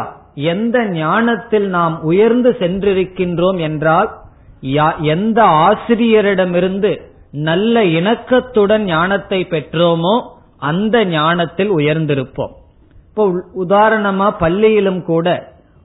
[0.53, 4.09] எந்த ஞானத்தில் நாம் உயர்ந்து சென்றிருக்கின்றோம் என்றால்
[5.15, 6.91] எந்த ஆசிரியரிடமிருந்து
[7.49, 10.15] நல்ல இணக்கத்துடன் ஞானத்தை பெற்றோமோ
[10.69, 12.53] அந்த ஞானத்தில் உயர்ந்திருப்போம்.
[13.15, 13.31] இப்போ
[13.65, 15.27] உதாரணமா பள்ளியிலும் கூட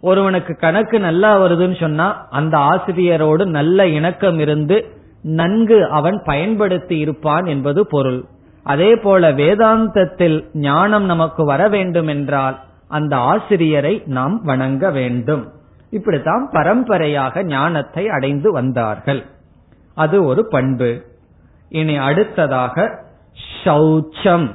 [0.00, 4.76] ஒருவனுக்கு கணக்கு நல்லா வருதுன்னு சொன்னா அந்த ஆசிரியரோடு நல்ல இணக்கம் இருந்து
[5.22, 8.24] நன்கு அவன் பயன்படுத்தி இருப்பான் என்பது பொருள்.
[8.62, 12.56] அதே போல வேதாந்தத்தில் ஞானம் நமக்கு வர வேண்டும் என்றால்
[12.88, 15.44] அந்த ஆசிரியரை நாம் வணங்க வேண்டும்.
[15.90, 19.22] இப்படித்தான் பரம்பரையாக ஞானத்தை அடைந்து வந்தார்கள்.
[19.94, 21.04] அது ஒரு பண்பு.
[21.68, 23.04] இனி அடுத்ததாக
[23.64, 24.48] சௌச்சம்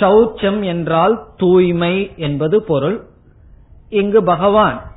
[0.00, 3.02] சௌச்சம் என்றால் தூய்மை என்பது பொருள்.
[3.88, 4.90] இங்கு பகவான்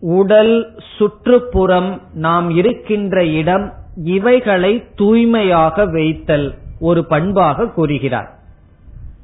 [0.00, 3.72] உடல் சுற்றுப்புறம் நாம் இருக்கின்ற இடம்
[4.04, 8.30] இவைகளை தூய்மையாக வைத்தல் ஒரு பண்பாக கூறுகிறார்.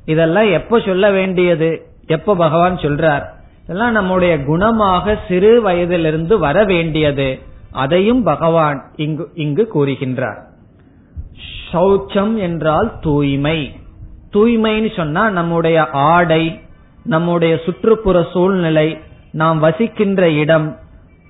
[0.05, 1.87] இதெல்லாம் எப்ப சொல்ல வேண்டியது?
[2.07, 3.23] எப்ப பகவான் சொல்றார்?
[3.65, 7.39] இதெல்லாம் நம்முடைய குணமாக சிறு வயதிலிருந்து வர வேண்டியது.
[7.73, 10.41] அதையும் பகவான் இங்கு இங்கு கூறுகின்றார்.
[11.73, 13.77] சௌச்சம் என்றால் தூய்மை.
[14.35, 16.61] தூய்மைன்னு சொன்னா நம்முடைய ஆடை
[17.05, 18.99] நம்முடைய சுற்றுப்புற சூழ்நிலை
[19.33, 20.77] நாம் வசிக்கின்ற இடம்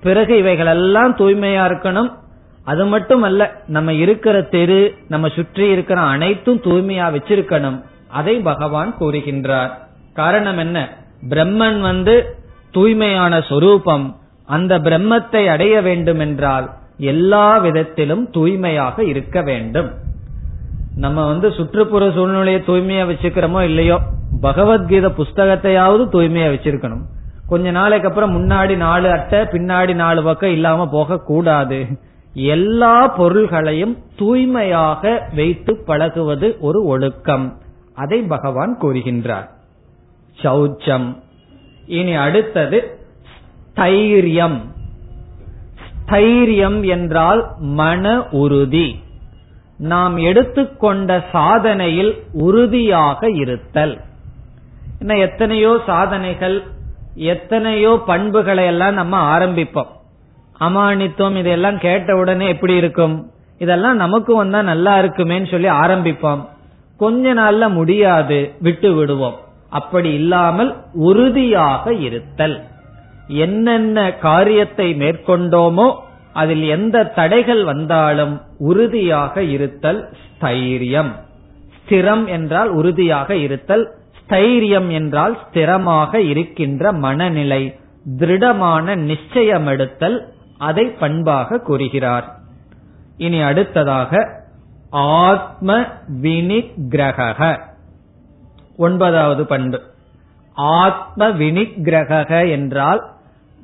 [0.01, 2.11] பிறகு இவைகள் எல்லாம் தூய்மையா இருக்கணும்.
[2.63, 7.83] அது மட்டும் அல்ல நம்ம இருக்கிற தெரு நம்ம சுற்றி இருக்கிற அனைத்தும் தூய்மையா வச்சிருக்கணும்.
[8.07, 9.69] அதை பகவான் கூறுகின்றார்.
[10.13, 10.97] காரணம் என்ன?
[11.29, 12.35] பிரம்மன் வந்து
[12.71, 14.17] தூய்மையான சொரூபம்.
[14.45, 19.91] அந்த பிரம்மத்தை அடைய வேண்டும் என்றால் எல்லா விதத்திலும் தூய்மையாக இருக்க வேண்டும்.
[20.95, 23.99] நம்ம வந்து சுற்றுப்புற சூழ்நிலையை தூய்மையா வச்சுக்கிறோமோ இல்லையோ?
[24.41, 27.01] பகவத்கீதை புஸ்தகத்தையாவது தூய்மையா வச்சிருக்கணும்.
[27.47, 31.85] கொஞ்ச நாளைக்கு அப்புறம் முன்னாடி நாலு அட்டை பின்னாடி நாலு பக்கம் இல்லாம போக கூடாது
[32.33, 37.57] எல்லா பொருள்களையும் தூய்மையாக வைத்து பழகுவது ஒரு ஒழுக்கம்.
[37.95, 39.49] அதை பகவான் கூறுகின்றார்.
[40.41, 41.15] சௌச்சம்.
[41.85, 42.99] இனி அடுத்தது
[43.75, 44.57] ஸ்தைரியம்.
[46.05, 49.03] ஸ்தைரியம் என்றால் மன உறுதி.
[49.77, 54.01] நாம் எடுத்துக்கொண்ட சாதனையில் உறுதியாக இருத்தல்.
[54.99, 56.63] என்ன எத்தனையோ சாதனைகள்
[57.15, 59.87] எத்தனையோ பண்புகளை எல்லாம் நம்ம ஆரம்பிப்போம்.
[60.59, 63.31] அமானித்துவம் இதெல்லாம் கேட்ட உடனே எப்படி இருக்கும்?
[63.57, 66.45] இதெல்லாம் நமக்கு வந்தா நல்லா இருக்குமேன்னு சொல்லி ஆரம்பிப்போம்.
[66.97, 69.35] கொஞ்ச நாள்ல முடியாது விட்டு விடுவோம்.
[69.69, 72.63] அப்படி இல்லாமல் உறுதியாக இருத்தல்.
[73.27, 75.95] என்னென்ன காரியத்தை மேற்கொண்டோமோ
[76.35, 78.33] அதில் எந்த தடைகள் வந்தாலும்
[78.69, 81.11] உறுதியாக இருத்தல் ஸ்தைரியம்.
[81.77, 83.85] ஸ்திரம் என்றால் உறுதியாக இருத்தல்
[84.19, 87.63] ஸ்தைரியம் என்றால் ஸ்திரமாக இருக்கின்ற மனநிலை
[88.17, 90.17] திருடமான நிச்சயம் எடுத்தல்
[90.57, 92.27] அதை பண்பாக கூறுகிறார்.
[93.17, 94.11] இனி அடுத்ததாக
[95.27, 95.69] ஆத்ம
[96.21, 97.39] வினிகிரக
[98.77, 99.79] ஒன்பதாவது பண்பு.
[100.79, 103.01] ஆத்ம வினிகிரக என்றால்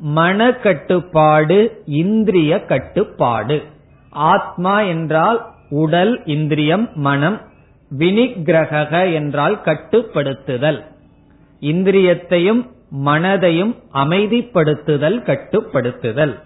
[0.02, 3.64] மன கட்டுப்பாடு இந்திரிய கட்டுப்பாடு.
[4.10, 7.42] ஆத்மா என்றால் உடல் இந்திரியம் மனம்.
[7.98, 10.84] வினிகிரக என்றால் கட்டுப்படுத்துதல்.
[11.62, 12.70] இந்திரியத்தையும்
[13.06, 16.40] மனதையும் அமைதிப்படுத்துதல் கட்டுப்படுத்துதல்.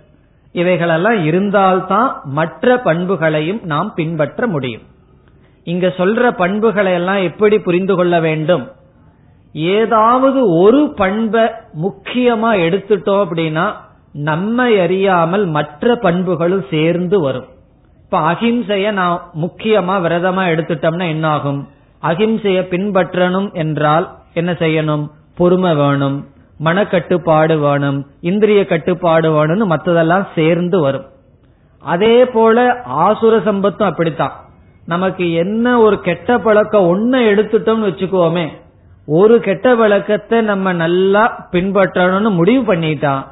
[0.52, 4.82] இவைகளெல்லாம் இருந்தால்தான் மற்ற பண்புகளையும் நாம் பின்பற்ற முடியும்.
[5.64, 8.72] இங்க சொல்ற பண்புகளை எல்லாம் எப்படி புரிந்து கொள்ள வேண்டும்?
[9.56, 11.44] ஏதாவது ஒரு பண்பை
[11.82, 13.66] முக்கியமா எடுத்துட்டோம் அப்படின்னா
[14.12, 17.48] நம்மை அறியாமல் மற்ற பண்புகளும் சேர்ந்து வரும்.
[18.04, 21.68] இப்ப அகிம்சைய நான் முக்கியமா விரதமா எடுத்துட்டோம்னா என்ன ஆகும்
[22.04, 25.08] அகிம்சைய பின்பற்றணும் என்றால் என்ன செய்யணும்?
[25.36, 26.28] பொறுமை வேணும்
[26.64, 31.06] மனக்கட்டுப்பாடு வேணும் இந்திரிய கட்டுப்பாடு வேணும்னு மற்றதெல்லாம் சேர்ந்து வரும்.
[31.80, 34.36] அதே போல ஆசுர சம்பத்தும் அப்படித்தான்.
[34.86, 38.46] நமக்கு என்ன ஒரு கெட்ட பழக்கம் ஒன்ன எடுத்துட்டோம்னு வச்சுக்கோமே
[39.06, 43.24] ஒரு கெட்ட பழக்கத்தை நம்ம நல்லா பின்பற்றணும்னு முடிவு பண்ணிட்டான்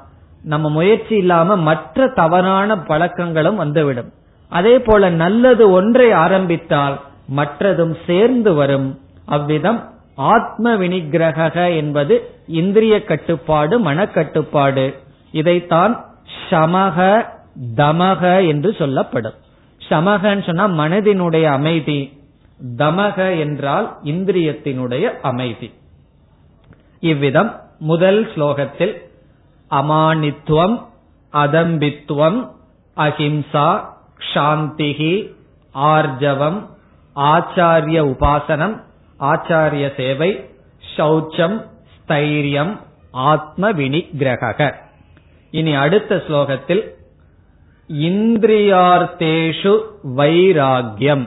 [0.43, 4.11] நம்ம முயற்சி இல்லாம மற்ற தவறான பழக்கங்களும் வந்துவிடும்.
[4.49, 6.99] அதே போல நல்லது ஒன்றை ஆரம்பித்தால்
[7.35, 8.99] மற்றதும் சேர்ந்து வரும்.
[9.25, 14.93] அவ்விதம் ஆத்ம வினிகிரக என்பது இந்திரிய கட்டுப்பாடு மனக்கட்டுப்பாடு.
[15.31, 16.05] இதைத்தான்
[16.49, 17.25] சமக
[17.75, 19.33] தமக என்று சொல்லப்படும்.
[19.89, 22.21] சமகன்னு சொன்னா மனதினுடைய அமைதி
[22.77, 25.71] தமக என்றால் இந்திரியத்தினுடைய அமைதி.
[26.99, 28.95] இவ்விதம் முதல் ஸ்லோகத்தில்
[29.71, 30.75] அமானித்துவம்
[31.33, 32.39] அதம்பித்துவம்
[32.97, 33.69] அஹிம்சா
[34.33, 35.33] சாந்திகி
[35.75, 36.59] ஆர்ஜவம்
[37.15, 38.75] ஆச்சாரிய உபாசனம்
[39.19, 40.49] ஆச்சாரிய சேவை
[40.97, 41.57] சௌச்சம்
[41.93, 42.79] ஸ்தைரியம்
[43.11, 44.73] ஆத்ம வினிகிரக
[45.51, 46.83] இனி அடுத்த ஸ்லோகத்தில்
[47.89, 49.73] இந்திரியார்த்தேஷு
[50.15, 51.25] வைராகியம்.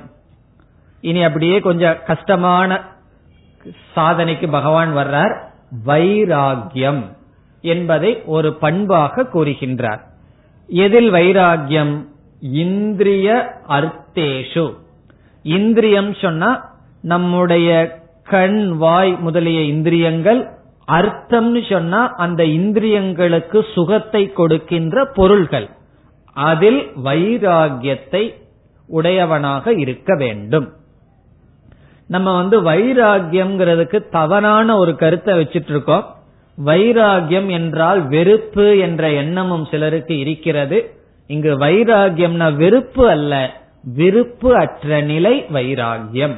[1.07, 2.81] இனி அப்படியே கொஞ்சம் கஷ்டமான
[3.97, 5.35] சாதனைக்கு பகவான் வர்றார்.
[5.87, 7.03] வைராகியம்
[7.61, 10.01] என்பதை ஒரு பண்பாக கூறுகின்றார்.
[10.67, 11.95] எதில் வைராகியம்
[12.41, 13.27] இந்திரிய
[13.69, 14.65] அர்த்தேஷு.
[15.43, 16.51] இந்திரியம் சொன்னா
[17.03, 17.69] நம்முடைய
[18.25, 20.41] கண் வாய் முதலிய இந்திரியங்கள்
[20.89, 25.69] அர்த்தம்னு சொன்னா அந்த இந்திரியங்களுக்கு சுகத்தை கொடுக்கின்ற பொருள்கள்.
[26.33, 28.25] அதில் வைராகியத்தை
[28.89, 30.67] உடையவனாக இருக்க வேண்டும்.
[32.09, 36.05] நம்ம வந்து வைராகியம்ங்கிறதுக்கு தவறான ஒரு கருத்தை வச்சிட்டு இருக்கோம்
[36.59, 40.91] வைராகியம் என்றால் வெறுப்பு என்ற எண்ணமும் சிலருக்கு இருக்கிறது.
[41.27, 43.51] இங்கு வைராகியம்னா வெறுப்பு அல்ல
[43.85, 46.37] விருப்பு அற்ற நிலை வைராகியம்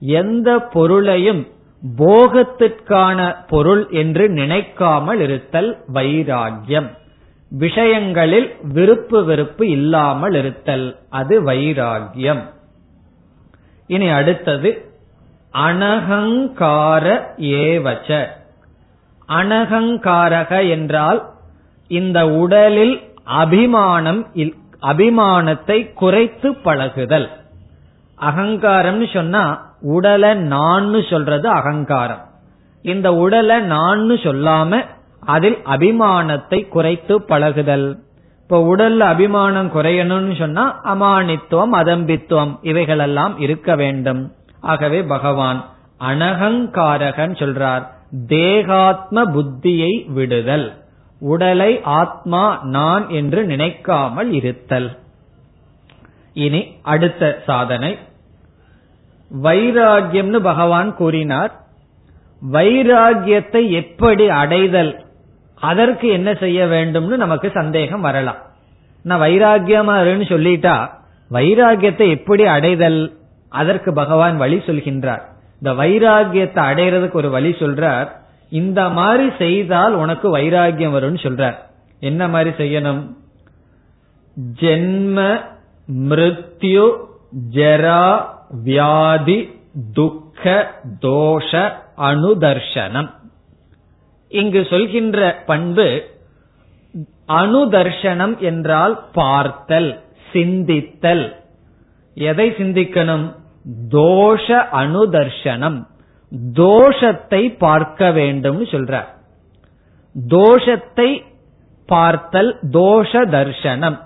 [0.00, 1.46] எந்த பொருளையும்
[1.82, 6.88] போகத்திற்கான பொருள் என்று நினைக்காமல் இருத்தல் வைராகியம்
[7.50, 12.42] விஷயங்களில் விருப்பு வெறுப்பு இல்லாமல் இருத்தல் அது வைராகியம்
[13.86, 14.70] இனி அடுத்தது
[15.64, 17.04] அனகங்கார
[17.38, 18.10] ஏவச்ச.
[19.28, 21.20] அனகங்காரக என்றால்
[21.88, 24.26] இந்த உடலில் அபிமானம்
[24.82, 27.28] அபிமானத்தை குறைத்து பழகுதல்.
[28.20, 29.44] அகங்காரம்னு சொன்னா
[29.80, 32.24] உடலை நான்னு சொல்றது அகங்காரம்.
[32.82, 34.84] இந்த உடலை நான்னு சொல்லாம
[35.20, 37.98] அதில் அபிமானத்தை குறைத்து பழகுதல்.
[38.42, 44.32] இப்ப உடல்ல அபிமானம் குறையணும்னு சொன்னா அமானித்துவம் அதம்பித்துவம் இவைகளெல்லாம் இருக்க வேண்டும்.
[44.60, 45.64] ஆகவே பகவான்
[46.00, 47.84] அனகங்காரகன் சொல்றார்
[48.26, 50.84] தேகாத்ம புத்தியை விடுதல்
[51.20, 54.98] உடலை ஆத்மா நான் என்று நினைக்காமல் இருத்தல்.
[56.34, 57.98] இனி அடுத்த சாதனை.
[59.42, 61.52] வைராகியம்னு பகவான் கூறினார்
[62.52, 65.04] வைராகியத்தை எப்படி அடைதல்
[65.60, 68.36] அதற்கு என்ன செய்ய வேண்டும்னு நமக்கு சந்தேகம் வரலாம்.
[69.02, 70.88] நான் வைராகியமா இருன்னு சொல்லிட்டா
[71.30, 73.16] வைராகியத்தை எப்படி அடைதல்
[73.48, 75.22] அதற்கு பகவான் வழி சொல்கின்றார்.
[75.62, 78.08] இந்த வைராகியத்தை அடையிறதுக்கு ஒரு வழி சொல்றார்.
[78.48, 81.56] இந்த மாதிரி செய்தால் உனக்கு வைராகியம் வரும்னு சொல்றார்.
[82.00, 83.14] என்ன மாதிரி செய்யணும்?
[84.60, 85.40] ஜென்ம
[85.92, 86.96] மிருத்யு
[87.50, 88.24] ஜரா
[88.64, 89.60] வியாதி
[89.92, 93.10] துக்க தோஷ அனுதர்ஷனம்.
[94.28, 96.04] இங்கு சொல்கின்ற பண்பு
[97.28, 101.36] அனுதர்ஷனம் என்றால் பார்த்தல் சிந்தித்தல்.
[102.16, 103.26] எதை சிந்திக்கணும்?
[103.90, 105.78] தோஷ அனுதர்ஷனம்.
[106.52, 109.04] தோஷத்தை பார்க்க வேண்டும் சொல்ற.
[110.28, 111.08] தோஷத்தை
[111.86, 113.98] பார்த்தல் தோஷ தர்ஷனம்.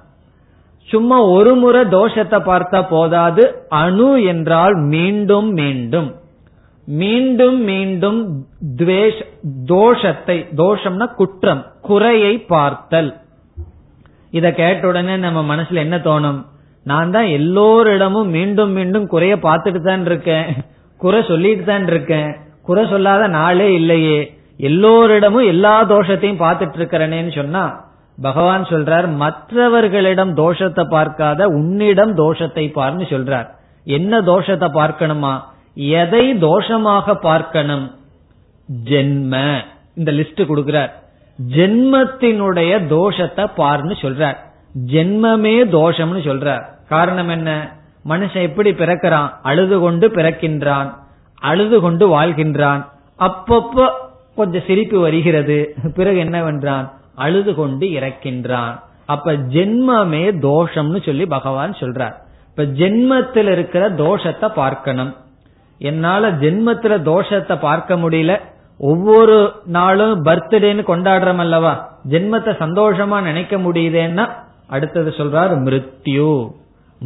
[0.82, 3.66] சும்மா ஒரு முறை தோஷத்தை பார்த்தா போதாது.
[3.68, 6.14] அணு என்றால் மீண்டும் மீண்டும்.
[6.84, 8.46] மீண்டும் மீண்டும்
[9.66, 13.10] தோஷத்தை தோஷம்னா குற்றம் குறையை பார்த்தல்.
[14.30, 16.40] இத கேட்ட உடனே நம்ம மனசுல என்ன தோணும்?
[16.84, 20.56] நான் தான் எல்லோரிடமும் மீண்டும் மீண்டும் குறைய பார்த்துட்டு தான் இருக்கேன்.
[20.96, 22.36] குறை சொல்லிட்டு தான் இருக்கேன்.
[22.62, 24.38] குறை சொல்லாத நாளே இல்லையே.
[24.56, 33.48] எல்லோரிடமும் எல்லா தோஷத்தையும் பார்த்துட்டு இருக்கிறனேன்னு சொன்னா பகவான் சொல்றார் மற்றவர்களிடம் தோஷத்தை பார்க்காத உன்னிடம் தோஷத்தை பார்னு சொல்றார்.
[33.84, 35.42] என்ன தோஷத்தை பார்க்கணுமா?
[35.74, 37.90] எதை தோஷமாக பார்க்கணும்?
[38.84, 39.62] ஜென்ம.
[39.94, 40.90] இந்த லிஸ்ட் கொடுக்கிறார்.
[41.38, 44.38] ஜென்மத்தினுடைய தோஷத்தை பார்னு சொல்றார்.
[44.86, 46.62] ஜென்மமே தோஷம்னு சொல்றார்.
[46.88, 47.76] காரணம் என்ன?
[48.08, 49.30] மனுஷன் எப்படி பிறக்கிறான்?
[49.42, 50.94] அழுது கொண்டு பிறக்கின்றான்.
[51.38, 52.86] அழுது கொண்டு வாழ்கின்றான்.
[53.18, 53.90] அப்பப்போ
[54.36, 55.74] கொஞ்சம் சிரிப்பு வருகிறது.
[55.94, 56.92] பிறகு என்னவென்றான்?
[57.14, 58.80] அழுது கொண்டு இறக்கின்றான்.
[59.06, 62.12] அப்ப ஜென்மமே தோஷம்னு சொல்லி பகவான் சொல்றார்.
[62.48, 65.16] இப்ப ஜென்மத்தில் இருக்கிற தோஷத்தை பார்க்கணும்.
[65.78, 68.40] என்னால ஜென்மத்துல தோஷத்தை பார்க்க முடியல.
[68.78, 71.98] ஒவ்வொரு நாளும் பர்த்டேன்னு கொண்டாடுறோம் அல்லவா?
[72.08, 74.28] ஜென்மத்தை சந்தோஷமா நினைக்க முடியுதேன்னா
[74.70, 76.32] அடுத்தது சொல்றார் மிருத்யு.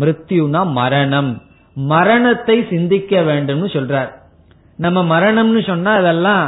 [0.00, 1.30] மிருத்யுனா மரணம்.
[1.76, 4.10] மரணத்தை சிந்திக்க வேண்டும்னு சொல்றார்.
[4.76, 6.44] நம்ம மரணம்னு சொன்னா அதெல்லாம்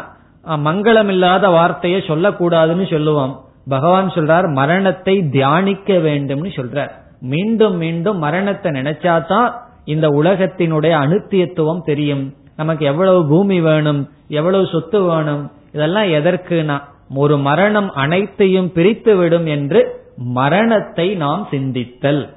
[0.66, 3.34] மங்களம் இல்லாத வார்த்தையை சொல்லக்கூடாதுன்னு சொல்லுவோம்.
[3.68, 6.92] பகவான் சொல்றார் மரணத்தை தியானிக்க வேண்டும்னு சொல்றார்.
[7.20, 9.48] மீண்டும் மீண்டும் மரணத்தை நினைச்சாதான்
[9.84, 12.24] இந்த உலகத்தினுடைய அனுத்தியத்துவம் தெரியும்.
[12.56, 15.42] நமக்கு எவ்வளவு பூமி வேணும் எவ்வளவு சொத்து வேணும்
[15.72, 16.76] இதெல்லாம் எதற்குனா
[17.14, 19.80] ஒரு மரணம் அனைத்தையும் பிரித்து விடும் என்று
[20.16, 22.28] மரணத்தை நாம் சிந்தித்தல்.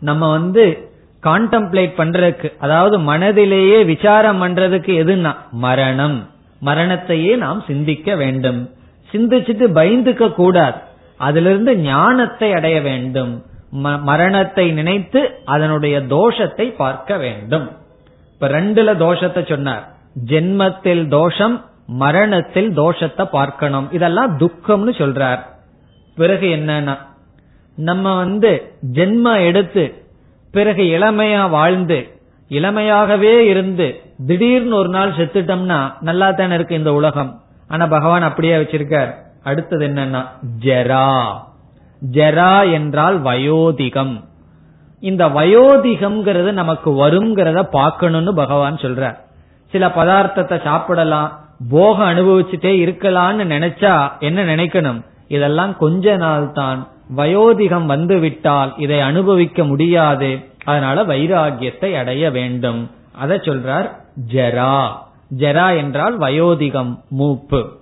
[0.00, 0.90] நம்ம வந்து
[1.22, 6.28] கான்டம்ப்ளேட் பண்றதுக்கு அதாவது மனதிலேயே விசாரம் பண்றதுக்கு எதுனா மரணம்.
[6.64, 8.70] மரணத்தையே நாம் சிந்திக்க வேண்டும்.
[9.12, 10.76] சிந்திச்சுட்டு பயந்துக்க கூடாது.
[11.16, 13.44] அதிலிருந்து ஞானத்தை அடைய வேண்டும்.
[13.70, 17.70] மரணத்தை நினைத்து அதனுடைய தோஷத்தை பார்க்க வேண்டும்.
[18.32, 19.88] இப்ப ரெண்டுல தோஷத்தை சொன்னார்.
[20.26, 23.92] ஜென்மத்தில் தோஷம் மரணத்தில் தோஷத்தை பார்க்கணும்.
[23.92, 25.56] இதெல்லாம் துக்கம்னு சொல்றார்.
[26.18, 26.94] பிறகு என்னன்னா
[27.76, 28.52] நம்ம வந்து
[28.92, 29.84] ஜென்ம எடுத்து
[30.52, 31.98] பிறகு இளமையா வாழ்ந்து
[32.50, 33.88] இளமையாகவே இருந்து
[34.26, 37.32] திடீர்னு ஒரு நாள் செத்துட்டோம்னா நல்லா தானே இருக்கு இந்த உலகம்.
[37.68, 39.10] ஆனா பகவான் அப்படியே வச்சிருக்கார்.
[39.42, 40.22] அடுத்தது என்னன்னா
[40.62, 41.08] ஜெரா.
[42.12, 44.14] ஜெரா என்றால் வயோதிகம்.
[45.00, 49.18] இந்த வயோதிகம்ங்கிறது நமக்கு வருங்கிறத பார்க்கணும்னு பகவான் சொல்றார்.
[49.72, 51.30] சில பதார்த்தத்தை சாப்பிடலாம்
[51.70, 55.00] போக அனுபவிச்சுட்டே இருக்கலாம்னு நினைச்சா என்ன நினைக்கணும்?
[55.28, 60.38] இதெல்லாம் கொஞ்ச நாள் தான் வயோதிகம் வந்துவிட்டால் இதை அனுபவிக்க முடியாது.
[60.64, 62.90] அதனால வைராகியத்தை அடைய வேண்டும்.
[63.12, 63.90] அதை சொல்றார்
[64.32, 64.88] ஜரா.
[65.38, 67.76] ஜரா என்றால் வயோதிகம் மூப்பு.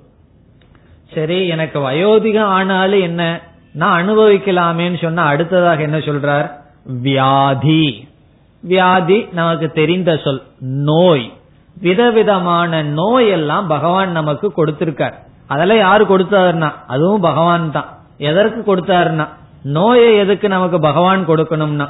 [1.14, 3.40] சரி எனக்கு வயோதிகம் ஆனாலும் என்ன?
[3.72, 6.50] நான் அனுபவிக்கலாமேன்னு சொன்னா அடுத்ததாக என்ன சொல்றார்?
[7.02, 8.08] வியாதி.
[8.60, 11.32] வியாதி நமக்கு தெரிந்த சொல் நோய்.
[11.80, 15.14] விதவிதமான நோய் எல்லாம் பகவான் நமக்கு கொடுத்திருக்கார்.
[15.46, 16.70] அதெல்லாம் யாரு கொடுத்தாருன்னா?
[16.86, 17.88] அதுவும் பகவான் தான்
[18.18, 19.28] எதற்கு கொடுத்தாருன்னா?
[19.62, 21.88] நோயை எதுக்கு நமக்கு பகவான் கொடுக்கணும்னா?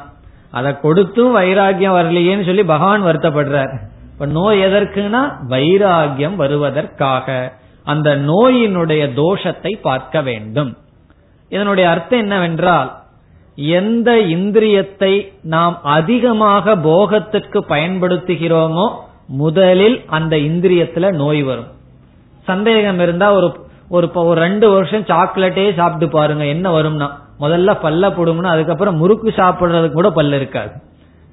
[0.50, 3.72] அதை கொடுத்தும் வைராகியம் வரலையேன்னு சொல்லி பகவான் வருத்தப்படுறார்.
[4.12, 7.52] இப்ப நோய் எதற்குனா வைராகியம் வருவதற்காக.
[7.84, 10.76] அந்த நோயினுடைய தோஷத்தை பார்க்க வேண்டும்.
[11.48, 12.92] இதனுடைய அர்த்தம் என்னவென்றால்
[13.54, 18.86] எந்த இந்திரியத்தை நாம் அதிகமாக போகத்திற்கு பயன்படுத்துகிறோமோ
[19.26, 21.74] முதலில் அந்த இந்திரியத்துல நோய் வரும்.
[22.46, 27.10] சந்தேகம் இருந்தா ஒரு ஒரு ஒரு ரெண்டு வருஷம் சாக்லேட்டே சாப்பிட்டு பாருங்க என்ன வரும்னா.
[27.40, 30.70] முதல்ல பல்ல போடும்னா அதுக்கப்புறம் முறுக்கு சாப்பிடுறதுக்கு கூட பல்ல இருக்காது.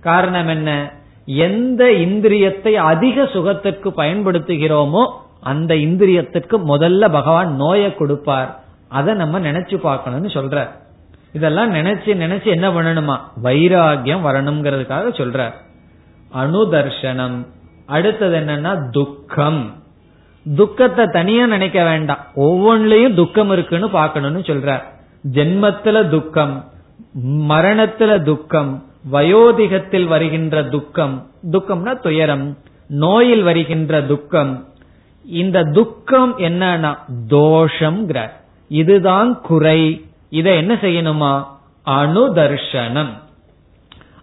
[0.01, 0.91] காரணம் என்ன?
[1.25, 5.11] எந்த இந்திரியத்தை அதிக சுகத்திற்கு பயன்படுத்துகிறோமோ
[5.41, 8.59] அந்த இந்திரியத்திற்கு முதல்ல பகவான் நோயை கொடுப்பார்.
[8.87, 10.67] அதை நம்ம நினைச்சு பார்க்கணும்னு சொல்ற.
[11.33, 13.17] இதெல்லாம் நினைச்சு நினைச்சு என்ன பண்ணணுமா?
[13.43, 15.51] வைராகியம் வரணுங்கிறதுக்காக சொல்ற.
[16.35, 17.47] அனுதர்ஷனம்.
[17.85, 19.82] அடுத்தது என்னன்னா துக்கம்.
[20.55, 22.19] துக்கத்தை தனியா நினைக்க வேண்டாம்.
[22.35, 24.83] ஒவ்வொன்றிலையும் துக்கம் இருக்குன்னு பாக்கணும்னு சொல்றார்.
[25.33, 26.71] ஜென்மத்துல துக்கம்
[27.23, 31.27] மரணத்துல துக்கம் வயோதிகத்தில் வருகின்ற துக்கம்.
[31.51, 34.67] துக்கம்னா துயரம் நோயில் வருகின்ற துக்கம்.
[35.25, 38.11] இந்த துக்கம் என்னன்னா தோஷம்
[38.67, 40.05] இதுதான் குறை.
[40.29, 41.43] இதை என்ன செய்யணுமா?
[41.85, 43.09] அணுதர்ஷனம்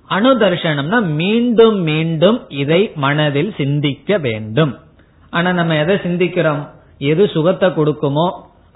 [0.09, 4.79] அணுதர்ஷனம்னா மீண்டும் மீண்டும் இதை மனதில் சிந்திக்க வேண்டும்.
[5.31, 6.68] ஆனா நம்ம எதை சிந்திக்கிறோம்?
[6.99, 8.26] எது சுகத்தை கொடுக்குமோ?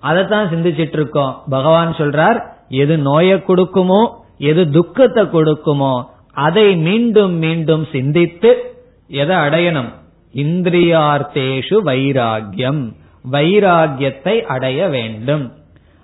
[0.01, 2.39] அதைத்தான் சிந்திச்சிட்டு இருக்கோம் பகவான் சொல்றார்
[2.69, 4.01] எது நோயை கொடுக்குமோ?
[4.39, 5.95] எது துக்கத்தை கொடுக்குமோ?
[6.33, 8.77] அதை மீண்டும் மீண்டும் சிந்தித்து
[9.09, 9.91] எதை அடையணும்?
[10.35, 12.83] இந்திரியார்த்தேஷு வைராகியம்
[13.31, 15.53] வைராகியத்தை அடைய வேண்டும்.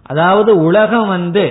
[0.02, 1.44] அதாவது உலகம் வந்து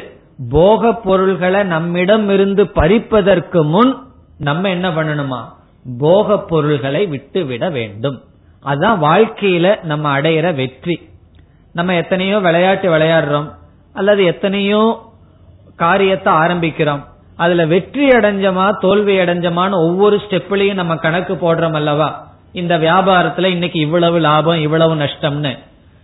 [0.50, 3.98] போக பொருள்களை நம்மிடம் இருந்து பறிப்பதற்கு முன்
[4.38, 5.42] நம்ம என்ன பண்ணணுமா?
[6.00, 8.18] போக பொருள்களை விட்டு விட வேண்டும்.
[8.62, 11.10] அதுதான் வாழ்க்கையில நம்ம அடையிற வெற்றி.
[11.74, 13.54] நம்ம எத்தனையோ விளையாட்டு விளையாடுறோம்
[13.94, 15.02] அல்லது எத்தனையோ
[15.76, 17.04] காரியத்தை ஆரம்பிக்கிறோம்.
[17.36, 22.28] அதுல வெற்றி அடைஞ்சமா தோல்வி அடைஞ்சமான ஒவ்வொரு ஸ்டெப்லயும் நம்ம கணக்கு போடுறோம் அல்லவா?
[22.52, 25.58] இந்த வியாபாரத்துல இன்னைக்கு இவ்வளவு லாபம் இவ்வளவு நஷ்டம்னு.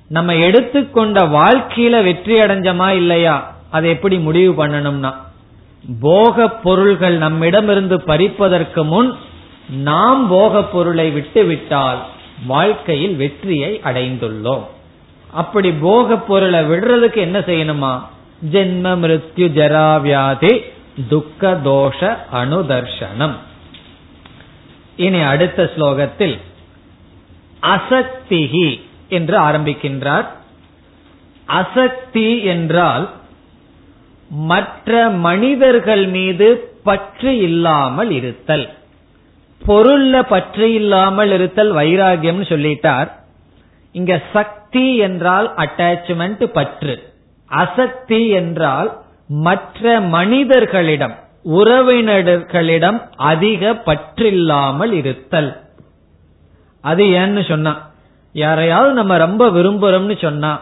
[0.07, 3.51] நம்ம எடுத்துக்கொண்ட வாழ்க்கையில வெற்றி அடைஞ்சமா இல்லையா?
[3.69, 5.13] அதை எப்படி முடிவு பண்ணணும்னா
[6.01, 9.15] போக பொருள்கள் நம்மிடமிருந்து பறிப்பதற்கு முன்
[9.83, 12.05] நாம் போக பொருளை விட்டு விட்டால்
[12.43, 14.63] வாழ்க்கையில் வெற்றியை அடைந்துள்ளோம்.
[15.31, 18.01] அப்படி போக பொருளை விடுறதுக்கு என்ன செய்யணுமா?
[18.51, 20.63] ஜென்ம மிருத்யு ஜராவியாதி
[21.09, 23.33] துக்க தோஷ அனுதர்ஷனம்.
[24.95, 26.39] இனி அடுத்த ஸ்லோகத்தில்
[27.61, 30.27] அசக்திகி என்று ஆரம்பிக்கின்றார்.
[31.45, 33.09] அசக்தி என்றால்
[34.29, 38.73] மற்ற மனிதர்கள் மீது பற்று இல்லாமல் இருத்தல்.
[39.61, 43.09] பொருள்ல பற்று இல்லாமல் இருத்தல் வைராகியம்னு சொல்லிட்டார்.
[43.95, 46.95] இங்க சக்தி என்றால் அட்டாச்மெண்ட் பற்று.
[47.51, 48.89] அசக்தி என்றால்
[49.27, 51.15] மற்ற மனிதர்களிடம்
[51.57, 55.51] உறவினர்களிடம் அதிக பற்றில்லாமல் இருத்தல்.
[56.83, 57.73] அது ஏன்னு சொன்னா
[58.35, 60.53] யாரையாவது நம்ம ரொம்ப விரும்புறோம்னு சொன்னா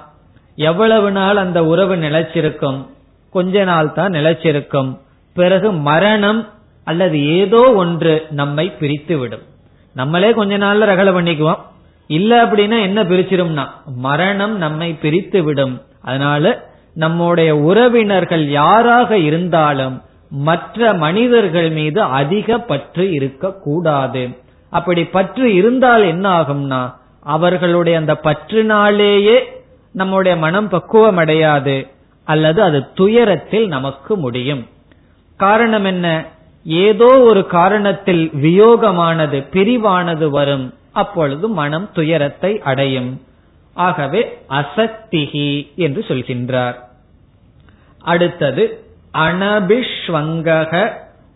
[0.58, 2.80] எவ்வளவு நாள் அந்த உறவு நிலைச்சிருக்கும்?
[3.36, 4.90] கொஞ்ச நாள் தான் நிலைச்சிருக்கும்.
[5.36, 6.42] பிறகு மரணம்
[6.84, 9.42] அல்லது ஏதோ ஒன்று நம்மை பிரித்து விடும்
[9.94, 11.60] நம்மளே கொஞ்ச நாள்ல ரகலை பண்ணிக்குவோம்.
[12.08, 21.70] இல்ல அப்படின்னா என்ன பிரிச்சிரும்னா மரணம் நம்மை பிரித்து விடும் அதனால நம்முடைய உறவினர்கள் யாராக இருந்தாலும் மற்ற மனிதர்கள்
[21.70, 24.30] மீது அதிக பற்று இருக்கக்கூடாது.
[24.70, 29.44] அப்படி பற்று இருந்தால் என்ன ஆகும்னா அவர்களுடைய அந்த பற்றினாலேயே
[29.92, 31.88] நம்முடைய மனம் பக்குவம் அடையாது
[32.24, 34.68] அல்லது அது துயரத்தில் நமக்கு முடியும்.
[35.38, 36.26] காரணம் என்ன?
[36.64, 40.74] ஏதோ ஒரு காரணத்தில் வியோகமானது பிரிவானது வரும்.
[40.92, 43.22] அப்பொழுது மனம் துயரத்தை அடையும்.
[43.74, 46.76] ஆகவே அசக்திகி என்று சொல்கின்றார்.
[48.00, 48.84] அடுத்தது
[49.14, 50.90] அனபிஷ்வங்கக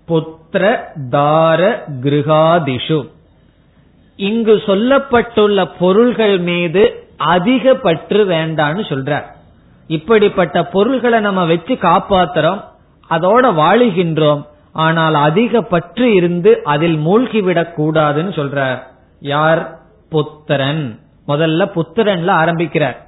[0.07, 0.77] புத்திர
[1.11, 3.09] தார கிருகாதிஷு.
[4.15, 9.25] இங்கு சொல்லப்பட்டுள்ள பொருள்கள் மீது அதிக பற்று வேண்டான்னு சொல்றார்.
[9.87, 12.63] இப்படிப்பட்ட பொருள்களை நம்ம வச்சு காப்பாத்துறோம்
[13.09, 14.47] அதோட வாழுகின்றோம்.
[14.77, 18.79] ஆனால் அதிக பற்று இருந்து அதில் மூழ்கிவிடக் கூடாதுன்னு சொல்றார்.
[19.19, 19.77] யார்?
[20.09, 20.99] புத்திரன்.
[21.27, 23.07] முதல்ல புத்திரன்ல ஆரம்பிக்கிறார்.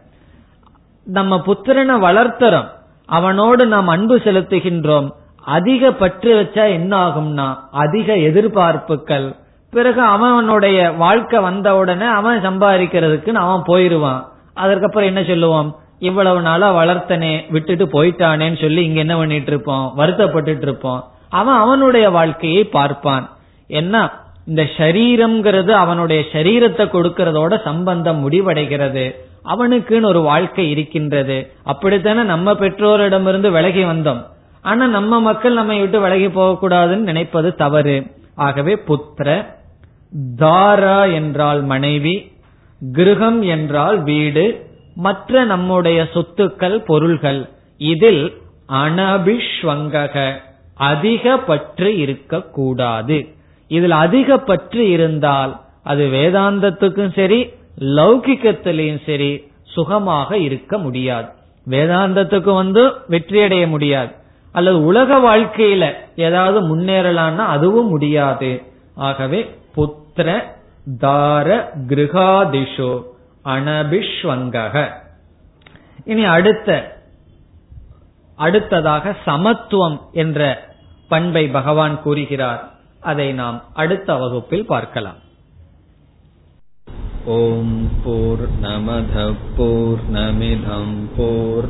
[1.05, 2.67] நம்ம புத்திரனை வளர்த்துறோம்.
[3.05, 5.09] அவனோடு நாம் அன்பு செலுத்துகின்றோம்.
[5.43, 9.35] அதிக பற்று வச்சா என்ன ஆகும்னா அதிக எதிர்பார்ப்புகள்.
[9.71, 14.23] பிறகு அவனுடைய வாழ்க்கை வந்த உடனே அவன் சம்பாதிக்கிறதுக்குன்னு அவன் போயிருவான்.
[14.53, 15.75] அதற்கப்புறம் என்ன சொல்லுவோம்?
[15.99, 19.93] இவ்வளவு நாளா வளர்த்தனே விட்டுட்டு போயிட்டானேன்னு சொல்லி இங்க என்ன பண்ணிட்டு இருப்போம்?
[19.97, 21.03] வருத்தப்பட்டுட்டு இருப்போம்.
[21.29, 23.37] அவன் அவனுடைய வாழ்க்கையை பார்ப்பான்.
[23.67, 24.11] என்ன?
[24.45, 29.15] இந்த சரீரம்ங்கிறது அவனுடைய சரீரத்தை கொடுக்கறதோட சம்பந்தம் முடிவடைகிறது.
[29.45, 31.51] அவனுக்குன்னு ஒரு வாழ்க்கை இருக்கின்றது.
[31.63, 34.25] அப்படித்தானே நம்ம பெற்றோரிடமிருந்து விலகி வந்தோம்.
[34.61, 38.03] ஆனா நம்ம மக்கள் நம்மை விட்டு விலகி போகக்கூடாதுன்னு நினைப்பது தவறு.
[38.35, 39.45] ஆகவே புத்திர
[40.37, 42.31] தாரா என்றால் மனைவி
[42.93, 47.49] கிருகம் என்றால் வீடு மற்ற நம்முடைய சொத்துக்கள் பொருள்கள்.
[47.77, 50.33] இதில் அனபிஷ்வங்கக.
[50.79, 53.17] அதிக பற்று இருக்கக்கூடாது.
[53.67, 55.53] இதில் அதிக பற்று இருந்தால்
[55.83, 57.39] அது வேதாந்தத்துக்கும் சரி
[57.97, 59.31] லௌகிக்கத்திலையும் சரி
[59.63, 61.29] சுகமாக இருக்க முடியாது.
[61.69, 64.11] வேதாந்தத்துக்கு வந்து வெற்றியடைய முடியாது.
[64.51, 65.83] அல்லது உலக வாழ்க்கையில
[66.15, 68.51] ஏதாவது முன்னேறலாம்னா அதுவும் முடியாது.
[68.95, 69.41] ஆகவே
[69.75, 70.29] புத்திர
[71.01, 71.49] தார
[71.89, 72.91] கிருகாதிஷோ
[73.45, 74.75] அனபிஷ்வங்கக.
[76.05, 76.97] இனி அடுத்த
[78.35, 80.41] அடுத்ததாக சமத்துவம் என்ற
[81.09, 82.71] பண்பை பகவான் கூறுகிறார்.
[82.99, 85.27] அதை நாம் அடுத்த வகுப்பில் பார்க்கலாம்.
[87.25, 91.67] ஓம் போர் நமத போர் நமிதம் போர்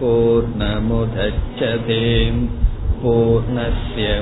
[0.00, 2.48] போர் நமுதச்சதேம்
[3.02, 4.20] பூர்ணய